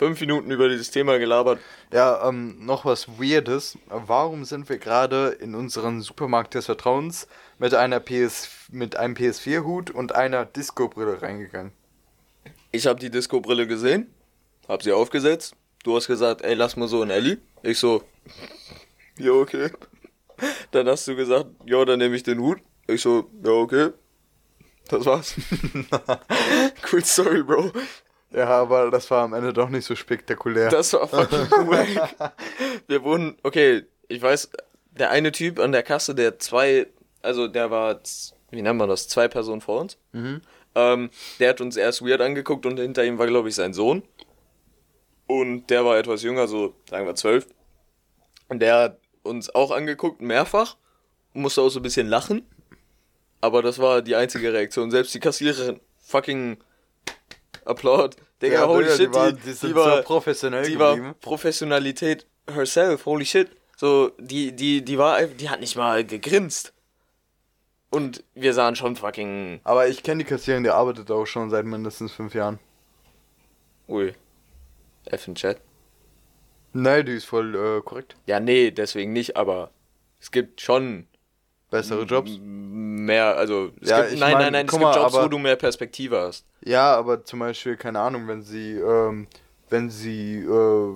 [0.00, 1.60] fünf Minuten über dieses Thema gelabert.
[1.92, 3.76] Ja, ähm, noch was Weirdes.
[3.90, 9.90] Warum sind wir gerade in unseren Supermarkt des Vertrauens mit einer PS, mit einem PS4-Hut
[9.90, 11.72] und einer Disco-Brille reingegangen?
[12.72, 14.10] Ich habe die Disco-Brille gesehen,
[14.68, 15.54] hab sie aufgesetzt.
[15.84, 17.36] Du hast gesagt, ey, lass mal so ein Ellie.
[17.62, 18.02] Ich so,
[19.18, 19.70] ja, okay.
[20.70, 22.60] Dann hast du gesagt, ja, dann nehme ich den Hut.
[22.86, 23.90] Ich so, ja, okay.
[24.88, 25.34] Das war's.
[26.90, 27.72] cool Story, Bro.
[28.32, 30.68] Ja, aber das war am Ende doch nicht so spektakulär.
[30.70, 32.32] Das war fucking wack.
[32.86, 34.50] Wir wurden, okay, ich weiß,
[34.92, 36.86] der eine Typ an der Kasse, der zwei,
[37.22, 38.00] also der war,
[38.50, 39.98] wie nennt man das, zwei Personen vor uns.
[40.74, 44.02] Ähm, der hat uns erst weird angeguckt und hinter ihm war, glaube ich, sein Sohn.
[45.26, 47.46] Und der war etwas jünger, so sagen wir zwölf.
[48.48, 50.76] Und der hat uns auch angeguckt, mehrfach.
[51.32, 52.46] Musste auch so ein bisschen lachen.
[53.40, 54.90] Aber das war die einzige Reaktion.
[54.90, 56.58] Selbst die Kassiererin, fucking
[57.64, 58.16] Applaud.
[58.42, 61.06] Digga, Ja, holy Digga, die shit, die, die sind die war, so professionell die geblieben.
[61.08, 63.50] war Professionalität herself, holy shit.
[63.76, 66.72] So, die, die, die war, einfach- die hat nicht mal gegrinst.
[67.90, 71.64] Und wir sahen schon fucking, aber ich kenne die Kassiererin, die arbeitet auch schon seit
[71.64, 72.60] mindestens fünf Jahren.
[73.88, 74.14] ui,
[75.06, 75.60] F in Chat.
[76.72, 78.14] Nein, die ist voll äh, korrekt.
[78.26, 79.72] Ja, nee, deswegen nicht, aber
[80.20, 81.08] es gibt schon
[81.70, 82.32] Bessere Jobs.
[82.40, 85.28] mehr, also, es Ja, gibt, nein, mein, nein, nein, es gibt mal, Jobs, wo aber-
[85.28, 86.44] du mehr Perspektive hast.
[86.64, 89.26] Ja, aber zum Beispiel, keine Ahnung, wenn sie, ähm,
[89.68, 90.94] wenn sie äh,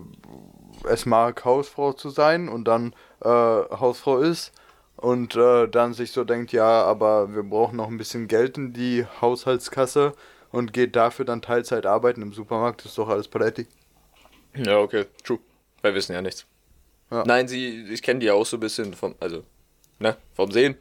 [0.89, 4.53] es mag, Hausfrau zu sein und dann äh, Hausfrau ist
[4.97, 8.73] und äh, dann sich so denkt, ja, aber wir brauchen noch ein bisschen Geld in
[8.73, 10.13] die Haushaltskasse
[10.51, 13.67] und geht dafür dann Teilzeit arbeiten im Supermarkt, ist doch alles paletti.
[14.57, 15.39] Ja, okay, true.
[15.83, 16.47] Wir wissen ja nichts.
[17.11, 17.25] Ja.
[17.27, 19.43] Nein, sie, ich kenne die auch so ein bisschen vom, also,
[19.99, 20.77] ne, vom Sehen.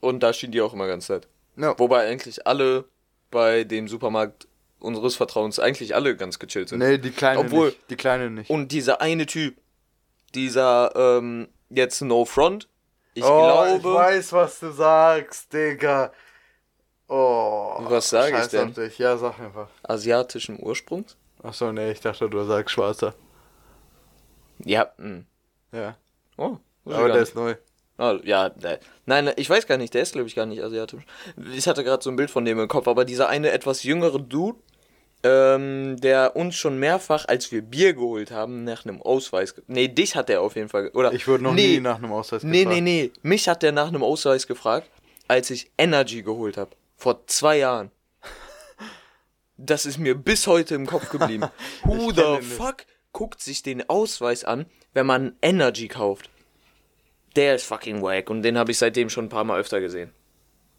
[0.00, 1.28] Und da schien die auch immer ganz nett.
[1.56, 1.78] Ja.
[1.78, 2.84] Wobei eigentlich alle
[3.30, 4.46] bei dem Supermarkt
[4.78, 6.78] unseres Vertrauens eigentlich alle ganz gechillt sind.
[6.78, 7.90] Nee, die Kleine Obwohl- nicht.
[7.90, 8.50] Die Kleine nicht.
[8.50, 9.56] Und dieser eine Typ,
[10.34, 12.68] dieser, ähm, jetzt No Front,
[13.14, 13.76] ich oh, glaube.
[13.78, 16.12] ich weiß, was du sagst, Digga.
[17.08, 17.76] Oh.
[17.88, 18.74] Was sag ich denn?
[18.74, 18.98] Dich.
[18.98, 19.68] Ja, sag einfach.
[19.82, 21.16] asiatischen Ursprungs.
[21.42, 23.14] Achso, nee, ich dachte, du sagst Schwarzer.
[24.64, 25.22] Ja, mh.
[25.72, 25.96] Ja.
[26.36, 27.28] Oh, Aber der nicht.
[27.28, 27.54] ist neu.
[27.98, 31.02] Ah, ja, der, nein, ich weiß gar nicht, der ist glaube ich gar nicht asiatisch.
[31.54, 34.18] Ich hatte gerade so ein Bild von dem im Kopf, aber dieser eine etwas jüngere
[34.18, 34.58] Dude,
[35.22, 39.54] ähm, der uns schon mehrfach, als wir Bier geholt haben, nach einem Ausweis.
[39.66, 40.90] Nee, dich hat der auf jeden Fall.
[40.94, 42.74] Oder, Ich wurde noch nee, nie nach einem Ausweis Nee, gefragt.
[42.82, 43.12] nee, nee.
[43.22, 44.90] Mich hat der nach einem Ausweis gefragt,
[45.26, 46.70] als ich Energy geholt habe.
[46.96, 47.90] Vor zwei Jahren.
[49.58, 51.44] Das ist mir bis heute im Kopf geblieben.
[51.84, 56.28] Who the fuck guckt sich den Ausweis an, wenn man Energy kauft?
[57.36, 60.12] Der ist fucking wack und den habe ich seitdem schon ein paar Mal öfter gesehen.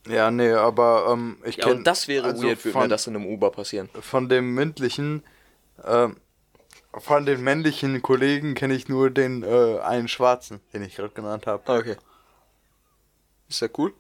[0.07, 3.07] Ja, nee, aber ähm, ich Ja, kenn, und das wäre also weird, würde mir das
[3.07, 3.89] in einem Uber passieren.
[3.99, 5.23] Von dem mündlichen,
[5.85, 6.17] ähm,
[6.97, 11.45] von den männlichen Kollegen kenne ich nur den äh, einen Schwarzen, den ich gerade genannt
[11.45, 11.61] habe.
[11.71, 11.97] Okay.
[13.49, 13.93] Ist der cool?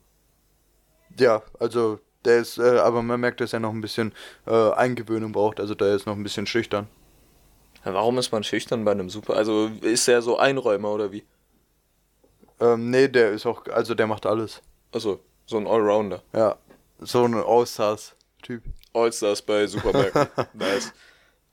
[1.19, 4.13] Ja, also der ist, äh, aber man merkt, dass er noch ein bisschen
[4.45, 5.59] äh, Eingewöhnung braucht.
[5.59, 6.87] Also der ist noch ein bisschen schüchtern.
[7.85, 9.35] Ja, warum ist man schüchtern bei einem Super?
[9.35, 11.23] Also ist der so Einräumer oder wie?
[12.59, 14.61] Ähm, nee, der ist auch, also der macht alles.
[14.91, 16.23] Also so ein Allrounder.
[16.33, 16.57] Ja,
[16.99, 18.63] so ein Allstars-Typ.
[18.93, 20.27] Allstars bei Supermärkten.
[20.53, 20.91] nice.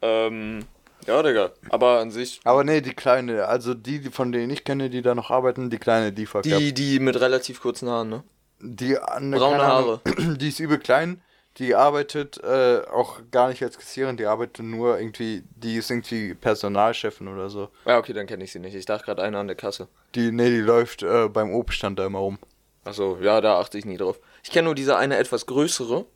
[0.00, 0.64] Ähm,
[1.06, 1.50] ja, Digga.
[1.68, 5.14] Aber an sich, Aber nee, die Kleine, also die, von denen ich kenne, die da
[5.14, 6.42] noch arbeiten, die Kleine, die ab.
[6.42, 8.24] die, die mit relativ kurzen Haaren, ne?
[8.60, 10.00] Die, ne, Braune Haare.
[10.38, 11.20] Die ist übel klein.
[11.58, 16.34] Die arbeitet äh, auch gar nicht als Kassiererin, die arbeitet nur irgendwie, die ist irgendwie
[16.34, 17.68] Personalchefin oder so.
[17.86, 18.74] Ja, okay, dann kenne ich sie nicht.
[18.74, 19.86] Ich dachte gerade einer an der Kasse.
[20.16, 22.38] Die, nee, die läuft äh, beim Obststand da immer rum.
[22.84, 24.18] Achso, ja, da achte ich nie drauf.
[24.42, 26.06] Ich kenne nur diese eine etwas größere.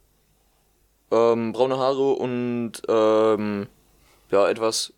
[1.13, 3.69] Ähm, braune Haare und, ähm,
[4.31, 4.93] ja, etwas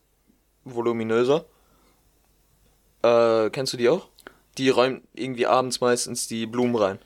[0.65, 1.45] voluminöser.
[3.03, 4.09] Äh, kennst du die auch?
[4.59, 6.99] Die räumt irgendwie abends meistens die Blumen rein.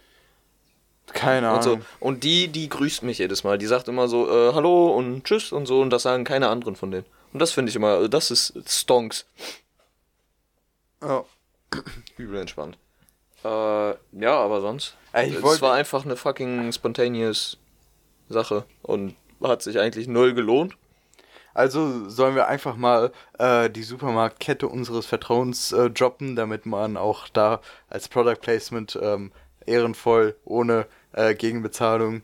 [1.13, 1.73] Keine Und, so.
[1.75, 1.85] Ahnung.
[2.01, 3.59] und die, die grüßt mich jedes Mal.
[3.59, 5.81] Die sagt immer so, äh, hallo und tschüss und so.
[5.81, 7.07] Und das sagen keine anderen von denen.
[7.33, 9.27] Und das finde ich immer, das ist Stonks.
[11.03, 11.25] Ja.
[12.17, 12.79] Übel entspannt.
[13.45, 14.97] Äh, ja, aber sonst.
[15.13, 17.59] Ey, ich es war einfach eine fucking spontaneous
[18.29, 18.65] Sache.
[18.83, 20.75] Und hat sich eigentlich null gelohnt.
[21.53, 27.29] Also sollen wir einfach mal äh, die Supermarktkette unseres Vertrauens äh, droppen, damit man auch
[27.29, 29.31] da als Product Placement ähm,
[29.67, 32.23] ehrenvoll, ohne äh, Gegenbezahlung.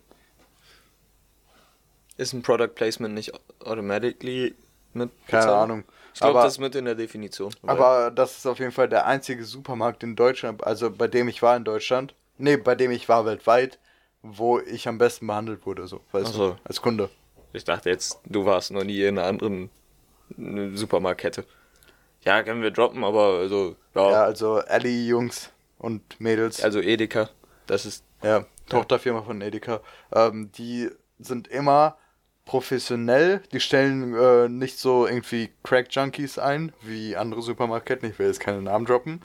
[2.16, 3.33] Ist ein Product Placement nicht
[3.64, 4.55] automatically
[4.92, 5.53] mit Keine?
[5.53, 5.85] Ahnung.
[6.12, 7.55] Ich glaube, das ist mit in der Definition.
[7.62, 11.40] Aber das ist auf jeden Fall der einzige Supermarkt in Deutschland, also bei dem ich
[11.40, 13.79] war in Deutschland, nee, bei dem ich war weltweit,
[14.22, 16.50] wo ich am besten behandelt wurde, so, weißt so.
[16.50, 17.09] du, als Kunde.
[17.53, 19.70] Ich dachte jetzt, du warst noch nie in einer anderen
[20.37, 21.44] äh, Supermarktkette.
[22.22, 25.50] Ja, können wir droppen, aber also, ja, Ja, also Ellie Jungs
[25.81, 27.31] und Mädels, also Edeka,
[27.66, 29.81] das ist, ja, Tochterfirma von Edeka,
[30.12, 31.97] ähm, die sind immer
[32.45, 38.40] professionell, die stellen äh, nicht so irgendwie Crack-Junkies ein, wie andere Supermarktketten, ich will jetzt
[38.40, 39.21] keine Namen droppen.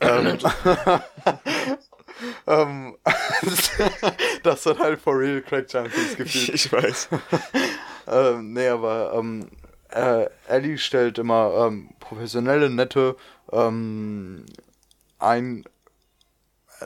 [0.00, 0.38] Ähm,
[2.46, 2.96] ähm,
[4.42, 6.48] das sind halt for real Crack-Junkies gefühlt.
[6.50, 7.08] ich weiß.
[8.06, 9.48] ähm, nee, aber ähm,
[9.90, 13.16] äh, Ellie stellt immer ähm, professionelle, nette,
[13.50, 14.44] ähm,
[15.18, 15.64] ein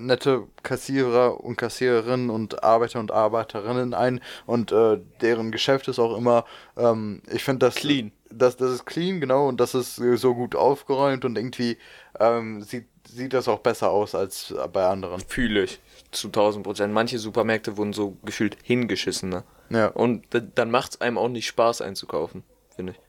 [0.01, 6.17] nette Kassierer und Kassiererinnen und Arbeiter und Arbeiterinnen ein und äh, deren Geschäft ist auch
[6.17, 6.45] immer,
[6.77, 8.13] ähm, ich finde das Clean.
[8.35, 11.77] Das, das ist clean, genau, und das ist äh, so gut aufgeräumt und irgendwie
[12.19, 15.21] ähm, sieht, sieht das auch besser aus als bei anderen.
[15.21, 15.81] Fühle ich.
[16.13, 16.95] Zu 1000 Prozent.
[16.95, 19.45] Manche Supermärkte wurden so gefühlt hingeschissen, ne?
[19.69, 19.89] Ja.
[19.89, 20.25] Und
[20.55, 22.43] dann macht es einem auch nicht Spaß einzukaufen,
[22.75, 23.01] finde ich.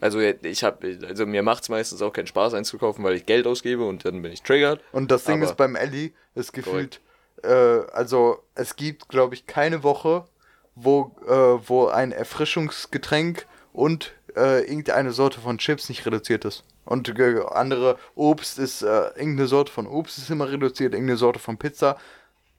[0.00, 3.46] Also ich habe, also mir macht es meistens auch keinen Spaß einzukaufen, weil ich Geld
[3.46, 4.80] ausgebe und dann bin ich triggert.
[4.92, 7.00] Und das Ding ist beim Ellie, ist gefühlt,
[7.42, 10.24] äh, also es gibt, glaube ich, keine Woche,
[10.74, 16.64] wo, äh, wo ein Erfrischungsgetränk und äh, irgendeine Sorte von Chips nicht reduziert ist.
[16.84, 21.38] Und äh, andere Obst ist, äh, irgendeine Sorte von Obst ist immer reduziert, irgendeine Sorte
[21.38, 21.96] von Pizza.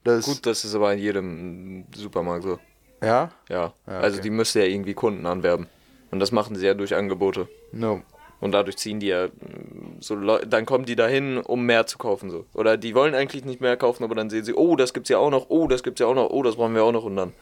[0.04, 2.58] Das Gut, das ist aber in jedem Supermarkt so.
[3.02, 3.30] Ja?
[3.48, 3.72] Ja.
[3.86, 4.22] Ja, Also okay.
[4.24, 5.66] die müsste ja irgendwie Kunden anwerben.
[6.12, 7.48] Und das machen sie ja durch Angebote.
[7.72, 8.02] No.
[8.38, 11.96] Und dadurch ziehen die ja mm, so Leute, dann kommen die dahin, um mehr zu
[11.96, 12.44] kaufen so.
[12.52, 15.18] Oder die wollen eigentlich nicht mehr kaufen, aber dann sehen sie, oh, das gibt's ja
[15.18, 17.16] auch noch, oh, das gibt's ja auch noch, oh, das brauchen wir auch noch und
[17.16, 17.32] dann.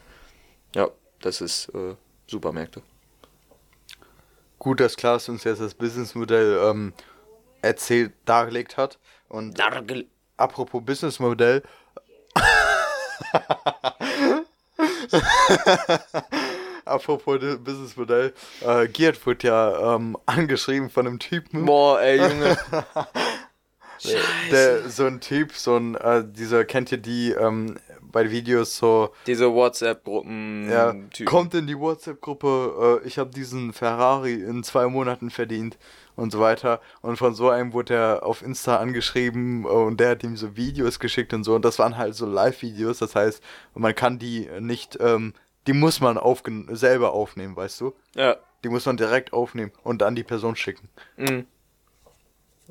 [0.75, 0.89] Ja,
[1.21, 1.97] das ist äh,
[2.29, 2.83] Supermärkte.
[4.61, 6.93] Gut, dass Klaas uns jetzt das Businessmodell ähm,
[7.63, 8.99] erzählt, dargelegt hat.
[9.29, 10.07] Und Dargel
[10.37, 11.63] apropos Businessmodell.
[16.91, 18.33] apropos Businessmodell.
[18.61, 21.65] Äh, Giert wurde ja ähm, angeschrieben von einem Typen.
[21.65, 22.59] Boah, ey, Junge.
[24.51, 29.11] Der, so ein Typ, so ein, äh, dieser, kennt ihr die ähm, bei Videos so,
[29.27, 30.71] Diese WhatsApp-Gruppen.
[30.71, 30.95] ja,
[31.27, 35.79] kommt in die WhatsApp-Gruppe, äh, ich habe diesen Ferrari in zwei Monaten verdient
[36.17, 36.81] und so weiter.
[37.03, 40.57] Und von so einem wurde er auf Insta angeschrieben äh, und der hat ihm so
[40.57, 41.55] Videos geschickt und so.
[41.55, 43.43] Und das waren halt so Live-Videos, das heißt,
[43.75, 45.35] man kann die nicht, ähm,
[45.71, 47.95] die muss man aufgen selber aufnehmen, weißt du?
[48.17, 48.37] Ja.
[48.65, 50.89] Die muss man direkt aufnehmen und an die Person schicken.
[51.17, 51.47] Mhm.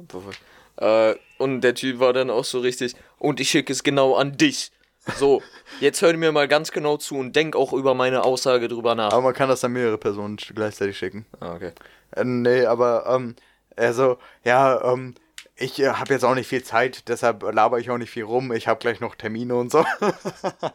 [0.10, 0.34] Fuck?
[0.76, 4.36] Äh, und der Typ war dann auch so richtig, und ich schicke es genau an
[4.36, 4.74] dich.
[5.16, 5.42] So,
[5.80, 9.14] jetzt hör mir mal ganz genau zu und denk auch über meine Aussage drüber nach.
[9.14, 11.26] Aber man kann das an mehrere Personen gleichzeitig schicken.
[11.40, 11.72] Ah, okay.
[12.18, 13.34] Äh, nee, aber, ähm,
[13.78, 15.16] also, ja, ähm,
[15.60, 18.52] ich äh, habe jetzt auch nicht viel Zeit, deshalb laber ich auch nicht viel rum.
[18.52, 19.84] Ich habe gleich noch Termine und so.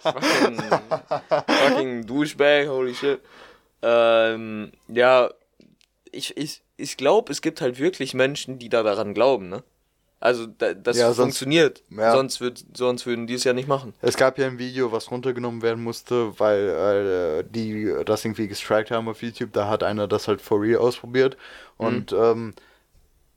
[0.03, 0.63] Fucking,
[1.47, 3.21] fucking Douchebag, holy shit.
[3.83, 5.31] Ähm, ja,
[6.11, 9.63] ich, ich, ich glaube, es gibt halt wirklich Menschen, die da daran glauben, ne?
[10.21, 11.83] Also, da, das Ja, sonst- funktioniert.
[11.91, 12.13] ja.
[12.13, 13.93] Sonst, wird, sonst würden die es ja nicht machen.
[14.01, 18.91] Es gab ja ein Video, was runtergenommen werden musste, weil äh, die das irgendwie gestrikt
[18.91, 19.53] haben auf YouTube.
[19.53, 21.37] Da hat einer das halt for real ausprobiert.
[21.77, 22.55] Und ähm,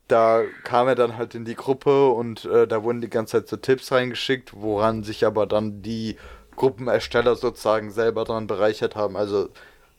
[0.08, 3.50] da kam er dann halt in die Gruppe und äh, da wurden die ganze Zeit
[3.50, 6.18] so Tipps reingeschickt, woran sich aber dann die
[6.56, 9.16] Gruppenersteller sozusagen selber dran bereichert haben.
[9.18, 9.50] Also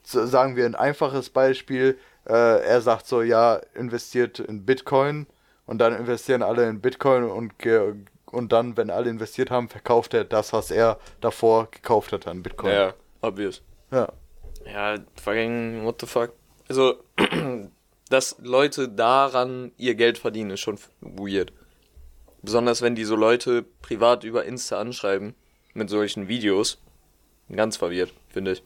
[0.03, 1.99] so, sagen wir ein einfaches Beispiel.
[2.27, 5.27] Äh, er sagt so, ja, investiert in Bitcoin
[5.66, 7.94] und dann investieren alle in Bitcoin und, ge
[8.27, 12.42] und dann, wenn alle investiert haben, verkauft er das, was er davor gekauft hat an
[12.42, 12.73] Bitcoin.
[12.73, 13.62] Ja, obvious.
[13.90, 14.09] ja.
[14.71, 16.33] Ja, fucking, what the fuck.
[16.68, 16.97] Also,
[18.09, 21.53] dass Leute daran ihr Geld verdienen, ist schon weird.
[22.42, 25.35] Besonders wenn die so Leute privat über Insta anschreiben
[25.75, 26.79] mit solchen Videos.
[27.55, 28.62] Ganz verwirrt, finde ich.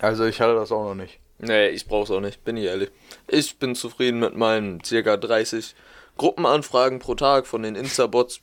[0.00, 1.18] Also ich hatte das auch noch nicht.
[1.38, 2.90] Nee, ich brauch's auch nicht, bin ich ehrlich.
[3.26, 5.74] Ich bin zufrieden mit meinen circa 30
[6.16, 8.40] Gruppenanfragen pro Tag von den Insta-Bots.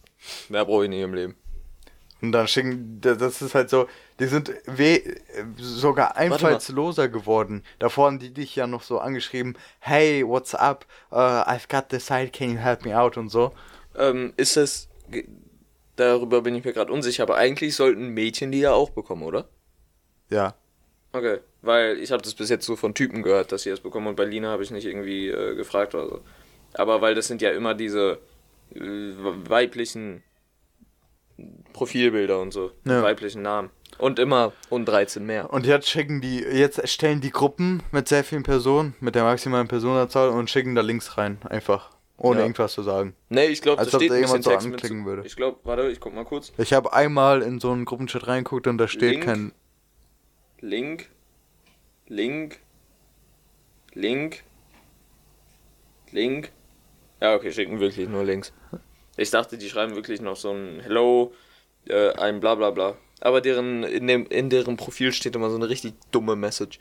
[0.49, 1.35] Mehr brauche ich nicht im Leben.
[2.21, 3.87] Und dann schicken, da- das ist halt so,
[4.19, 5.01] die sind we
[5.57, 7.63] sogar einfallsloser geworden.
[7.79, 10.85] Davor haben die dich ja noch so angeschrieben, hey, what's up?
[11.11, 13.53] Uh, I've got the site, can you help me out und so.
[13.97, 14.89] Ähm, ist das.
[15.95, 19.49] Darüber bin ich mir gerade unsicher, aber eigentlich sollten Mädchen die ja auch bekommen, oder?
[20.29, 20.55] Ja.
[21.11, 24.07] Okay, weil ich habe das bis jetzt so von Typen gehört, dass sie das bekommen
[24.07, 26.21] und bei Lina habe ich nicht irgendwie äh, gefragt oder so.
[26.73, 28.19] Aber weil das sind ja immer diese
[28.75, 30.23] äh, weiblichen
[31.73, 33.03] Profilbilder und so, mit Ja.
[33.03, 33.69] weiblichen Namen.
[33.97, 35.51] Und immer und 13 mehr.
[35.51, 39.67] Und jetzt schicken die, jetzt erstellen die Gruppen mit sehr vielen Personen, mit der maximalen
[39.67, 41.91] Personenzahl und schicken da Links rein, einfach.
[42.21, 42.45] Ohne Ja.
[42.45, 43.15] irgendwas zu sagen.
[43.29, 45.23] Nee, ich glaube, Als da ob steht da jemand so Text anklicken würde.
[45.25, 46.51] Ich glaube, warte, ich guck mal kurz.
[46.57, 49.23] Ich habe einmal in so einen Gruppenchat reingeguckt und da steht Link.
[49.23, 49.51] kein.
[50.59, 51.09] Link,
[52.07, 52.59] Link,
[53.93, 54.43] Link,
[56.11, 56.51] Link.
[57.21, 58.51] Ja, okay, schicken wirklich nur Links.
[59.19, 61.33] Ich dachte, die schreiben wirklich noch so ein Hello,
[61.87, 62.95] äh, ein bla bla bla.
[63.19, 66.79] Aber deren, in, dem, in deren Profil steht immer so eine richtig dumme Message.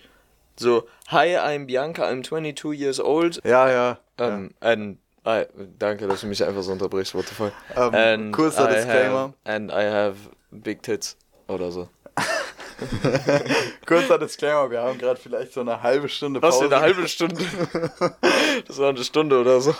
[0.57, 3.41] So, Hi, I'm Bianca, I'm 22 years old.
[3.45, 3.99] Ja, ja.
[4.21, 5.47] Um, and I,
[5.79, 7.53] danke, dass du mich einfach so unterbrichst, what the fuck.
[7.77, 9.19] Ähm, and kurzer I Disclaimer.
[9.19, 10.17] Have, and I have
[10.53, 11.17] big tits.
[11.49, 11.89] Oder so.
[13.87, 16.69] Kurzer Disclaimer, wir haben gerade vielleicht so eine halbe Stunde Was Pause.
[16.69, 17.45] für eine halbe Stunde?
[18.67, 19.75] das war eine Stunde oder so.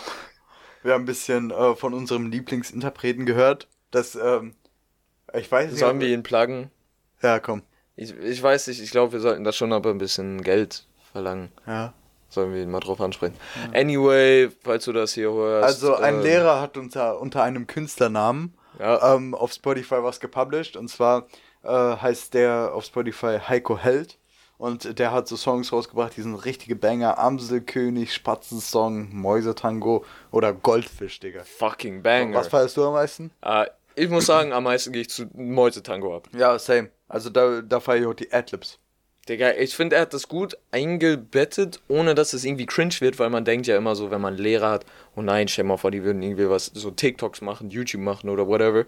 [0.83, 3.67] Wir haben ein bisschen äh, von unserem Lieblingsinterpreten gehört.
[3.91, 4.55] Das, ähm,
[5.33, 5.79] ich weiß nicht.
[5.79, 6.69] Sollen wir ihn pluggen?
[7.21, 7.63] Ja, komm.
[7.95, 11.51] Ich, ich weiß nicht, ich glaube, wir sollten da schon aber ein bisschen Geld verlangen.
[11.67, 11.93] Ja.
[12.29, 13.35] Sollen wir ihn mal drauf ansprechen.
[13.73, 15.65] Anyway, falls du das hier hörst.
[15.65, 19.15] Also ein ähm, Lehrer hat unter, unter einem Künstlernamen Ja.
[19.15, 20.77] ähm, auf Spotify was gepublished.
[20.77, 21.27] Und zwar
[21.63, 24.17] äh, heißt der auf Spotify Heiko Held.
[24.59, 27.17] Und der hat so Songs rausgebracht, die sind richtige Banger.
[27.17, 31.45] Amselkönig, Spatzensong, Mäusetango oder Goldfisch, Digga.
[31.45, 32.35] Fucking banger.
[32.35, 33.31] Was feierst du am meisten?
[33.41, 36.27] Ah, ich muss sagen, am meisten gehe ich zu Mäusetango ab.
[36.37, 36.89] Ja, same.
[37.07, 38.79] Also da, da feiere ich auch die Adlibs.
[39.29, 43.29] Digga, ich finde, er hat das gut eingebettet, ohne dass es irgendwie cringe wird, weil
[43.29, 44.85] man denkt ja immer so, wenn man Lehrer hat,
[45.15, 48.45] oh nein, stell mal vor, die würden irgendwie was, so TikToks machen, YouTube machen oder
[48.45, 48.85] whatever.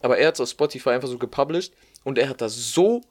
[0.00, 3.02] Aber er hat es auf Spotify einfach so gepublished und er hat das so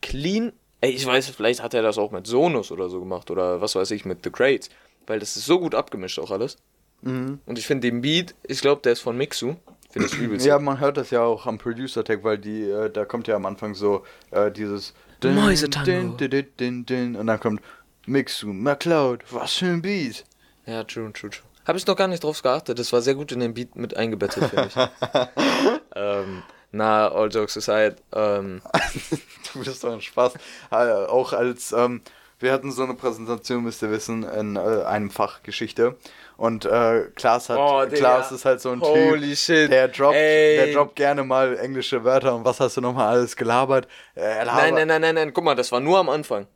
[0.00, 0.52] clean,
[0.86, 3.74] ey, ich weiß, vielleicht hat er das auch mit Sonos oder so gemacht oder was
[3.74, 4.70] weiß ich, mit The Crates,
[5.06, 6.56] weil das ist so gut abgemischt auch alles.
[7.02, 7.40] Mhm.
[7.44, 9.56] Und ich finde den Beat, ich glaube, der ist von Mixu,
[9.90, 10.46] finde ich übelst.
[10.46, 13.46] Ja, man hört das ja auch am Producer-Tag, weil die, äh, da kommt ja am
[13.46, 15.84] Anfang so äh, dieses Mäusetango.
[15.86, 17.60] din, din, din, din, din, und dann kommt
[18.06, 20.24] Mixu, McCloud, was für ein Beat.
[20.66, 21.42] Ja, true, true, true.
[21.66, 22.78] Habe ich noch gar nicht drauf geachtet.
[22.78, 24.76] Das war sehr gut in den Beat mit eingebettet, finde ich.
[25.96, 26.42] ähm,
[26.72, 27.96] na, all jokes aside.
[28.14, 28.62] Ähm,
[29.52, 30.34] du bist doch ein Spaß.
[30.70, 32.02] Auch als, ähm,
[32.38, 35.96] wir hatten so eine Präsentation, müsst ihr wissen, in äh, einem Fach Geschichte.
[36.36, 37.86] Und äh, Klaas hat, Oh.
[37.90, 39.72] Klaas ist halt so ein Holy Typ, shit.
[39.72, 40.56] der droppt, Ey.
[40.56, 43.88] der droppt gerne mal englische Wörter und was hast du nochmal alles gelabert?
[44.14, 45.32] Äh, nein, nein, nein, nein, nein.
[45.32, 46.46] Guck mal, das war nur am Anfang.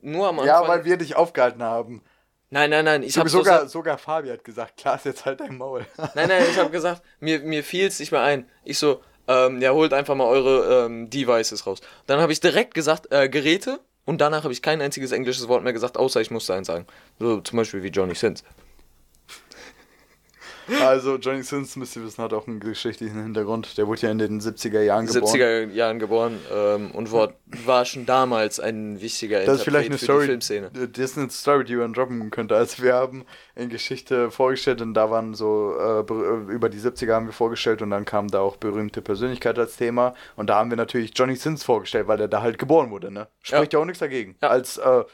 [0.00, 0.62] Nur am Anfang.
[0.62, 2.02] Ja, weil wir dich aufgehalten haben.
[2.50, 3.02] nein, nein, nein.
[3.04, 5.86] Ich habe sogar, so, sogar Fabi hat gesagt, Klaas, jetzt halt dein Maul.
[6.16, 8.50] Nein, nein, ich habe gesagt, mir, mir fiel es nicht mehr ein.
[8.64, 11.80] Ich so, ähm, ja, holt einfach mal eure ähm, Devices raus.
[12.06, 13.80] Dann habe ich direkt gesagt, äh, Geräte.
[14.06, 16.86] Und danach habe ich kein einziges englisches Wort mehr gesagt, außer ich musste eins sagen.
[17.18, 18.44] So zum Beispiel wie Johnny Sins.
[20.82, 23.76] Also Johnny Sins, müsst ihr wissen, hat auch einen geschichtlichen Hintergrund.
[23.78, 25.24] Der wurde ja in den 70er Jahren geboren.
[25.34, 27.32] 70er Jahren geboren ähm, und war,
[27.64, 30.70] war schon damals ein wichtiger Das ist vielleicht eine für die Story, Filmszene.
[30.70, 32.56] das ist eine Story, die man droppen könnte.
[32.56, 37.12] Also wir haben in Geschichte vorgestellt und da waren so, äh, ber- über die 70er
[37.14, 40.70] haben wir vorgestellt und dann kam da auch berühmte Persönlichkeit als Thema und da haben
[40.70, 43.28] wir natürlich Johnny Sins vorgestellt, weil der da halt geboren wurde, ne?
[43.42, 44.36] Spricht ja, auch nichts dagegen.
[44.42, 44.48] Ja.
[44.48, 45.04] Als, äh,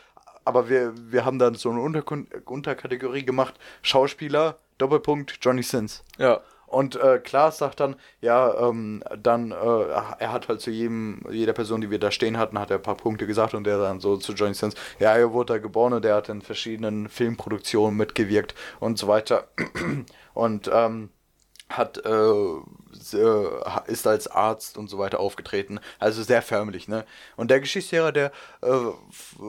[0.44, 6.04] aber wir, wir haben dann so eine Unterkun Unterkategorie gemacht, Schauspieler, Doppelpunkt, Johnny Sins.
[6.18, 6.40] Ja.
[6.70, 11.52] Und äh, Klaas sagt dann, ja, ähm, dann, äh, er hat halt zu jedem, jeder
[11.52, 13.98] Person, die wir da stehen hatten, hat er ein paar Punkte gesagt und der dann
[13.98, 17.96] so zu Johnny Sins, ja, er wurde da geboren und er hat in verschiedenen Filmproduktionen
[17.96, 19.48] mitgewirkt und so weiter.
[20.32, 21.10] Und ähm,
[21.70, 22.32] hat, äh,
[23.86, 25.80] ist als Arzt und so weiter aufgetreten.
[25.98, 27.04] Also sehr förmlich, ne?
[27.36, 28.68] Und der Geschichtslehrer, der äh,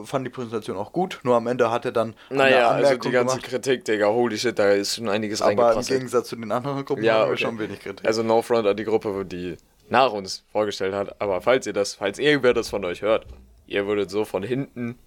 [0.04, 3.36] fand die Präsentation auch gut, nur am Ende hat er dann Naja, also die ganze
[3.36, 3.48] gemacht.
[3.48, 5.82] Kritik, Digga, holy shit, da ist schon einiges Aber im.
[5.82, 7.42] Gegensatz zu den anderen Gruppen Ja, haben wir okay.
[7.42, 8.06] schon wenig Kritik.
[8.06, 9.56] Also no front an die Gruppe, die
[9.88, 11.20] nach uns vorgestellt hat.
[11.20, 13.26] Aber falls ihr das, falls irgendwer das von euch hört,
[13.66, 14.98] ihr würdet so von hinten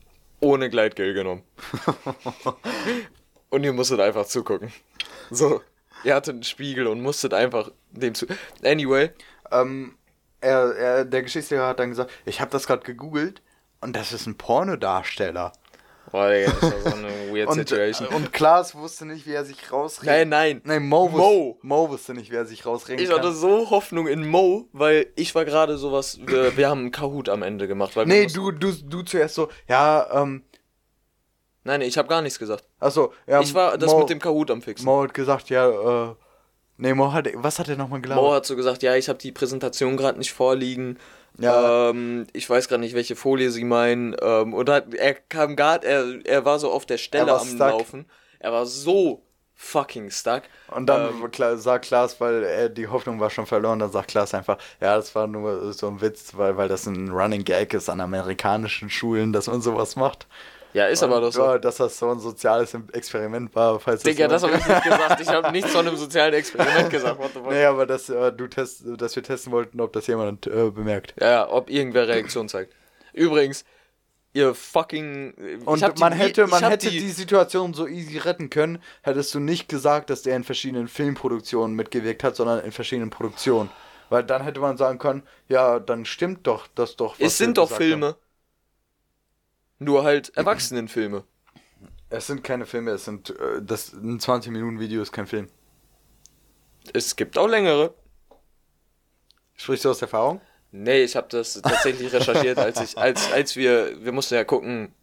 [0.41, 1.43] ohne Gleitgel genommen.
[3.49, 4.71] und ihr musstet einfach zugucken.
[5.31, 5.61] So.
[6.05, 8.25] Ihr hattet einen Spiegel und musstet einfach dem zu.
[8.63, 9.09] Anyway,
[9.51, 9.97] ähm,
[10.39, 13.41] er, er, der Geschichtslehrer hat dann gesagt, ich habe das gerade gegoogelt
[13.81, 15.51] und das ist ein Pornodarsteller.
[16.11, 18.07] boah, Digga, das war so eine weird Und, Situation.
[18.09, 20.61] und Klaas wusste nicht, wie er sich rausreden nein, nein.
[20.63, 21.57] Nein, Mo, Mo.
[21.61, 23.19] Mo wusste nicht, wie er sich rausreden Ich kann.
[23.19, 26.19] hatte so Hoffnung in Mo, weil ich war gerade sowas.
[26.25, 27.95] Wir, wir haben einen Kahoot am Ende gemacht.
[27.95, 30.43] Weil nee, du, du, du zuerst so, ja, ähm,
[31.65, 32.63] Nein, nee, ich habe gar nichts gesagt.
[32.79, 33.41] achso, ja.
[33.41, 34.85] ich war das Mo, mit dem Kahoot am Fixen.
[34.85, 35.67] Mo hat gesagt, ja,
[36.09, 36.15] äh,
[36.77, 38.23] nee, Mo hat, was hat er nochmal gelabert?
[38.23, 40.99] Mo hat so gesagt, ja, ich habe die Präsentation gerade nicht vorliegen.
[41.39, 41.89] Ja.
[41.89, 44.15] Ähm, ich weiß gerade nicht, welche Folie sie meinen.
[44.21, 47.59] Ähm, und hat, er kam gerade, er, er war so auf der Stelle am stuck.
[47.59, 48.05] Laufen.
[48.39, 49.23] Er war so
[49.55, 50.43] fucking stuck.
[50.69, 54.33] Und dann Ähm, sagt Klaas, weil er, die Hoffnung war schon verloren, dann sagt Klaas
[54.33, 57.89] einfach, ja, das war nur so ein Witz, weil, weil das ein Running Gag ist
[57.89, 60.27] an amerikanischen Schulen, dass man sowas macht.
[60.75, 61.41] Ja, ist aber doch so.
[61.43, 64.83] Ja, dass das so ein soziales Experiment war, falls Digga, das jemand- habe ich nicht
[64.83, 65.21] gesagt.
[65.21, 67.17] Ich habe nichts von einem sozialen Experiment gesagt.
[67.19, 67.49] What the fuck?
[67.51, 71.13] Nee, aber dass, äh, du test, dass wir testen wollten, ob das jemand äh, bemerkt.
[71.19, 72.73] Ja, ja, ob irgendwer Reaktion zeigt.
[73.13, 73.63] Übrigens,
[74.33, 75.61] ihr fucking.
[75.65, 79.39] Und hab die- man hätte, man hätte die, Situation so easy retten können, hättest du
[79.39, 83.69] nicht gesagt, dass der in verschiedenen Filmproduktionen mitgewirkt hat, sondern in verschiedenen Produktionen.
[84.09, 87.15] Weil dann hätte man sagen können, ja, dann stimmt doch das doch.
[87.17, 88.15] Es sind doch gesagt haben.
[89.79, 91.23] Nur halt Erwachsenenfilme.
[92.09, 95.47] Es sind keine Filme, es sind äh, das ein 20 Minuten Video ist kein Film.
[96.93, 97.93] Es gibt auch längere.
[99.55, 100.39] Sprichst du aus Erfahrung?
[100.71, 104.93] Nee, ich habe das tatsächlich recherchiert, als ich, als, als wir, wir mussten ja gucken,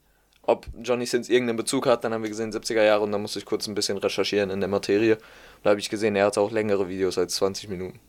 [0.43, 2.05] ob Johnny Sins irgendeinen Bezug hat.
[2.05, 4.61] Dann haben wir gesehen 70er Jahre und dann musste ich kurz ein bisschen recherchieren in
[4.61, 5.19] der Materie.
[5.63, 8.01] Da habe ich gesehen, er hat auch längere Videos als 20 Minuten.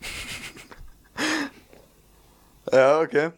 [2.72, 3.32] Ja, okay.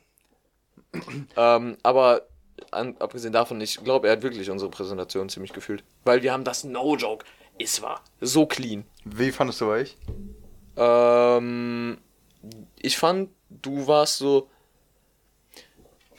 [1.36, 2.22] Ähm, aber
[2.70, 5.84] an, abgesehen davon, ich glaube, er hat wirklich unsere Präsentation ziemlich gefühlt.
[6.04, 7.24] Weil wir haben das No-Joke.
[7.58, 8.84] Es war so clean.
[9.04, 9.96] Wie fandest du euch?
[10.76, 11.98] Ähm,
[12.80, 14.48] ich fand, du warst so.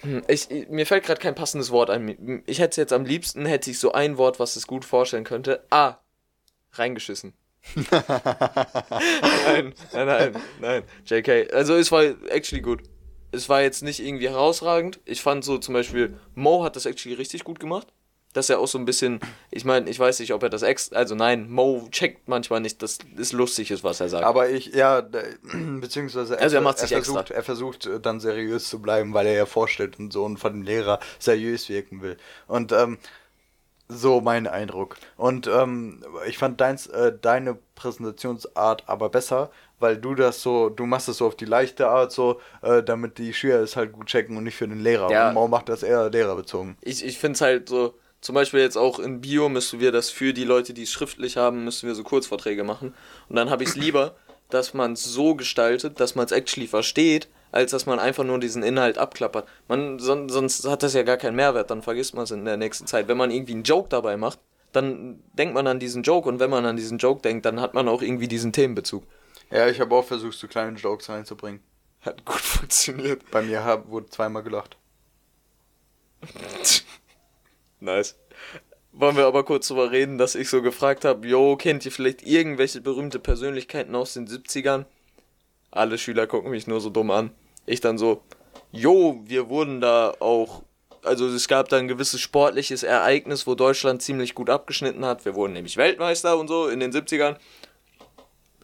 [0.02, 2.44] Hm, Ich, ich- mir fällt gerade kein passendes Wort ein.
[2.46, 5.64] Ich hätte jetzt am liebsten, hätte ich so ein Wort, was es gut vorstellen könnte.
[5.70, 5.96] Ah,
[6.74, 7.34] reingeschissen.
[7.92, 10.84] nein, nein, nein, nein.
[11.06, 11.52] JK.
[11.54, 12.82] Also es war actually gut.
[13.36, 15.00] Es war jetzt nicht irgendwie herausragend.
[15.06, 17.88] Ich fand so zum Beispiel, Mo hat das actually richtig gut gemacht.
[18.34, 20.92] Dass er auch so ein bisschen, ich meine, ich weiß nicht, ob er das ex,
[20.92, 24.26] also nein, Mo checkt manchmal nicht, dass es lustig ist, was er sagt.
[24.26, 25.02] Aber ich, ja,
[25.80, 27.36] beziehungsweise Also er macht sich versucht, extra.
[27.36, 30.64] er versucht dann seriös zu bleiben, weil er ja vorstellt und so und von dem
[30.64, 32.18] Lehrer seriös wirken will.
[32.48, 32.98] Und ähm,
[33.88, 34.98] so mein Eindruck.
[35.16, 40.86] Und ähm, ich fand deins, äh, deine Präsentationsart aber besser, weil du das so, du
[40.86, 44.08] machst es so auf die leichte Art so, äh, damit die Schüler es halt gut
[44.08, 45.12] checken und nicht für den Lehrer.
[45.12, 45.30] Ja.
[45.30, 46.78] Und Mo macht das eher lehrerbezogen.
[46.82, 50.10] ich, ich finde es halt so, Zum Beispiel jetzt auch in Bio müssen wir das
[50.10, 52.96] für die Leute, die es schriftlich haben, müssen wir so Kurzvorträge machen.
[53.30, 54.16] Und dann habe ich es lieber,
[54.50, 58.40] dass man es so gestaltet, dass man es actually versteht, als dass man einfach nur
[58.40, 59.48] diesen Inhalt abklappert.
[59.68, 62.58] Man, son, sonst hat das ja gar keinen Mehrwert, dann vergisst man es in der
[62.58, 63.08] nächsten Zeit.
[63.08, 64.40] Wenn man irgendwie einen Joke dabei macht,
[64.72, 67.76] dann denkt man an diesen Joke und wenn man an diesen Joke denkt, dann hat
[67.76, 69.04] man auch irgendwie diesen Themenbezug.
[69.52, 71.62] Ja, ich habe auch versucht, so kleine Jokes reinzubringen.
[72.02, 73.30] Hat gut funktioniert.
[73.32, 74.78] Bei mir hab, wurde zweimal gelacht.
[77.82, 78.16] Nice.
[78.94, 82.26] Wollen wir aber kurz drüber reden, dass ich so gefragt habe, yo, kennt ihr vielleicht
[82.26, 84.86] irgendwelche berühmte Persönlichkeiten aus den 70ern?
[85.70, 87.32] Alle Schüler gucken mich nur so dumm an.
[87.66, 88.24] Ich dann so,
[88.72, 90.64] jo, wir wurden da auch,
[91.04, 95.26] also es gab da ein gewisses sportliches Ereignis, wo Deutschland ziemlich gut abgeschnitten hat.
[95.26, 97.36] Wir wurden nämlich Weltmeister und so in den 70ern.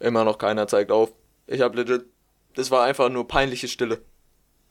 [0.02, 1.12] Immer noch keiner zeigt auf.
[1.48, 2.06] Ich hab legit,
[2.56, 4.02] das war einfach nur peinliche Stille.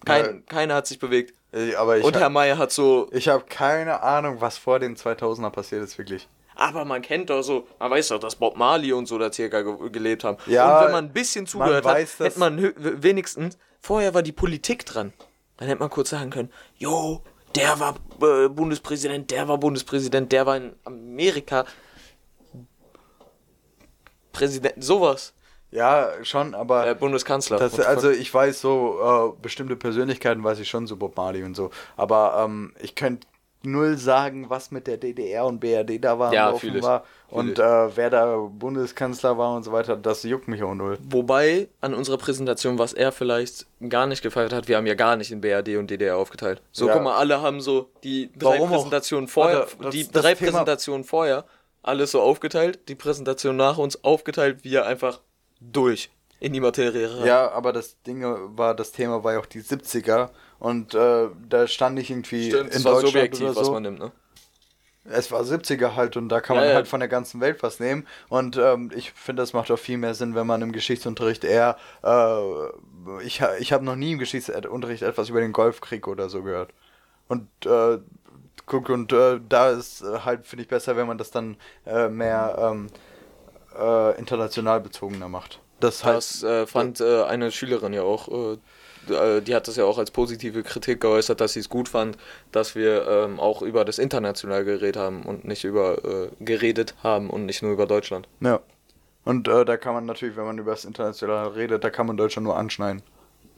[0.04, 0.32] Kein, Ja.
[0.48, 1.34] Keiner hat sich bewegt.
[1.52, 5.82] Ich Und Herr Meier hat so, ich habe keine Ahnung, was vor den 2000er passiert
[5.82, 6.28] ist, wirklich.
[6.54, 9.62] Aber man kennt doch so, man weiß doch, dass Bob Marley und so da circa
[9.62, 10.36] ge gelebt haben.
[10.46, 12.72] Ja, und wenn man ein bisschen zugehört hat, weiß hätte man
[13.02, 15.12] wenigstens, vorher war die Politik dran.
[15.56, 17.22] Dann hätte man kurz sagen können, jo,
[17.56, 21.64] der war äh, Bundespräsident, der war Bundespräsident, der war in Amerika
[24.32, 25.32] Präsident, sowas.
[25.72, 27.56] Ja, schon, aber Äh, Bundeskanzler.
[27.58, 31.54] das, also ich weiß so, äh, bestimmte Persönlichkeiten weiß ich schon, so Bob Marley und
[31.54, 31.70] so.
[31.96, 33.28] Aber ähm, ich könnte
[33.62, 36.82] null sagen, was mit der DDR und BRD da war, Ja, ich.
[36.82, 40.98] war und äh, wer da Bundeskanzler war und so weiter, das juckt mich auch null.
[41.08, 45.14] Wobei an unserer Präsentation, was er vielleicht gar nicht gefeiert hat, wir haben ja gar
[45.16, 46.62] nicht in BRD und DDR aufgeteilt.
[46.72, 46.94] So, Ja.
[46.94, 48.76] guck mal, alle haben so die drei Warum auch?
[48.76, 51.44] Präsentationen vorher, Warte, das- die das drei Thema- Präsentationen vorher,
[51.82, 55.20] alles so aufgeteilt, die Präsentation nach uns aufgeteilt, wir einfach
[55.60, 56.10] durch
[56.40, 57.26] in die Materie rein.
[57.26, 58.22] Ja, aber das Ding
[58.56, 62.70] war, das Thema war ja auch die 70er und äh, da stand ich irgendwie Stimmt,
[62.70, 63.72] in es war Deutschland subjektiv, oder was so.
[63.72, 64.12] man nimmt, ne?
[65.04, 66.74] Es war 70er halt und da kann Ja, man ja.
[66.76, 68.06] halt von der ganzen Welt was nehmen.
[68.28, 71.76] Und ähm, ich finde, das macht auch viel mehr Sinn, wenn man im Geschichtsunterricht eher.
[72.04, 76.72] Äh, ich ich habe noch nie im Geschichtsunterricht etwas über den Golfkrieg oder so gehört.
[77.28, 77.98] Und äh,
[78.66, 82.08] guck, und äh, da ist äh, halt, finde ich, besser, wenn man das dann äh,
[82.08, 82.86] mehr ähm,
[83.78, 85.60] äh, international bezogener macht.
[85.80, 86.16] Das halt.
[86.16, 88.58] Das äh, fand eine Schülerin ja auch,
[89.08, 92.18] die hat das ja auch als positive Kritik geäußert, dass sie es gut fand,
[92.52, 97.46] dass wir ähm, auch über das international geredet haben und nicht über geredet haben und
[97.46, 98.28] nicht nur über Deutschland.
[98.40, 98.60] Ja.
[99.24, 102.44] Und da kann man natürlich, wenn man über das Internationale redet, da kann man Deutschland
[102.44, 103.02] nur anschneiden.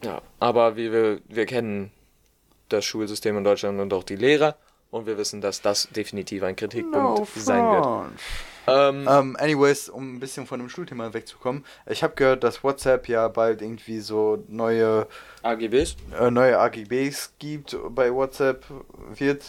[0.05, 1.91] Ja, aber wie wir, wir kennen
[2.69, 4.57] das Schulsystem in Deutschland und auch die Lehrer
[4.93, 7.87] und wir wissen, dass das definitiv ein Kritikpunkt sein wird.
[7.87, 8.13] Ähm,
[9.09, 13.27] Ähm, anyways, um ein bisschen von dem Schulthema wegzukommen, ich habe gehört, dass WhatsApp ja
[13.27, 15.09] bald irgendwie so neue,
[15.43, 18.65] AGBs äh, neue AGBs gibt bei WhatsApp
[19.17, 19.45] wird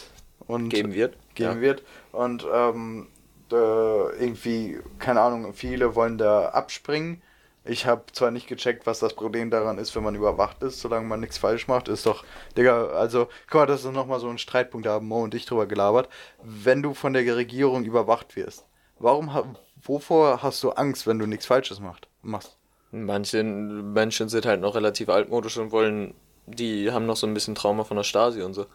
[0.48, 1.16] und geben wird.
[1.36, 1.60] geben ja.
[1.60, 3.06] wird und ähm,
[3.52, 7.22] äh, irgendwie, keine Ahnung, viele wollen da abspringen.
[7.66, 11.06] Ich habe zwar nicht gecheckt, was das Problem daran ist, wenn man überwacht ist, solange
[11.06, 12.22] man nichts falsch macht, ist doch,
[12.56, 15.46] Digga, also, guck mal, das ist nochmal so ein Streitpunkt, da haben Mo und ich
[15.46, 16.10] drüber gelabert.
[16.42, 18.66] Wenn du von der Regierung überwacht wirst,
[18.98, 22.58] warum, wovor hast du Angst, wenn du nichts Falsches macht, machst?
[22.90, 26.14] Manche Menschen sind halt noch relativ altmodisch und wollen,
[26.46, 28.66] die haben noch so ein bisschen Trauma von der Stasi und so.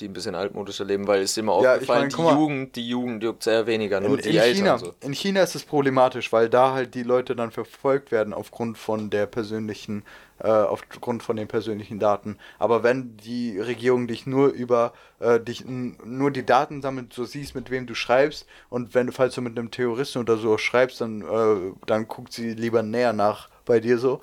[0.00, 2.40] Die ein bisschen altmodischer leben, weil es ist immer Ja, ich aufgefallen, mein, die.
[2.40, 4.94] Jugend, die Jugend juckt sehr weniger, nur In, die in, Eltern China, so.
[5.00, 9.10] in China ist es problematisch, weil da halt die Leute dann verfolgt werden aufgrund von
[9.10, 10.04] der persönlichen,
[10.38, 12.38] äh, aufgrund von den persönlichen Daten.
[12.60, 17.56] Aber wenn die Regierung dich nur über äh, dich nur die Daten sammelt, so siehst,
[17.56, 21.00] mit wem du schreibst und wenn du, falls du mit einem Terroristen oder so schreibst,
[21.00, 24.20] dann, äh, dann guckt sie lieber näher nach bei dir so.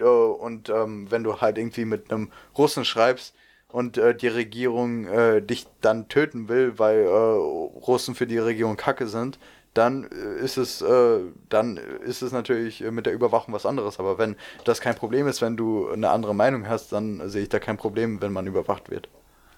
[0.00, 3.34] Äh, und ähm, wenn du halt irgendwie mit einem Russen schreibst,
[3.72, 8.76] und äh, die Regierung äh, dich dann töten will, weil äh, Russen für die Regierung
[8.76, 9.38] Kacke sind,
[9.74, 13.98] dann äh, ist es äh, dann ist es natürlich mit der Überwachung was anderes.
[13.98, 17.48] Aber wenn das kein Problem ist, wenn du eine andere Meinung hast, dann sehe ich
[17.48, 19.08] da kein Problem, wenn man überwacht wird.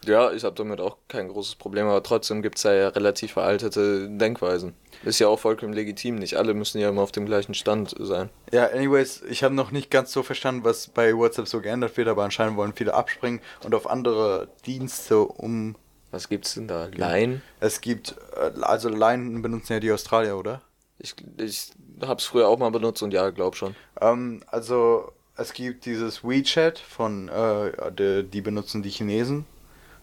[0.06, 3.32] Ja, ich habe damit auch kein großes Problem, aber trotzdem gibt es da ja relativ
[3.32, 4.74] veraltete Denkweisen.
[5.04, 8.30] Ist ja auch vollkommen legitim, nicht alle müssen ja immer auf dem gleichen Stand sein.
[8.52, 12.08] Ja, anyways, ich habe noch nicht ganz so verstanden, was bei WhatsApp so geändert wird,
[12.08, 15.76] aber anscheinend wollen viele abspringen und auf andere Dienste um.
[16.10, 16.86] Was gibt's denn da?
[16.86, 17.42] Line?
[17.60, 20.62] Es gibt, äh, also Line benutzen ja die Australier, oder?
[20.98, 23.74] Ich, ich hab's früher auch mal benutzt und ja, glaub schon.
[24.00, 29.46] Ähm, also es gibt dieses WeChat von, äh, die, die benutzen die Chinesen.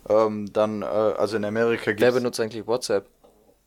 [0.10, 3.08] Ähm, dann, äh, also in Amerika Wer gibt benutzt eigentlich WhatsApp?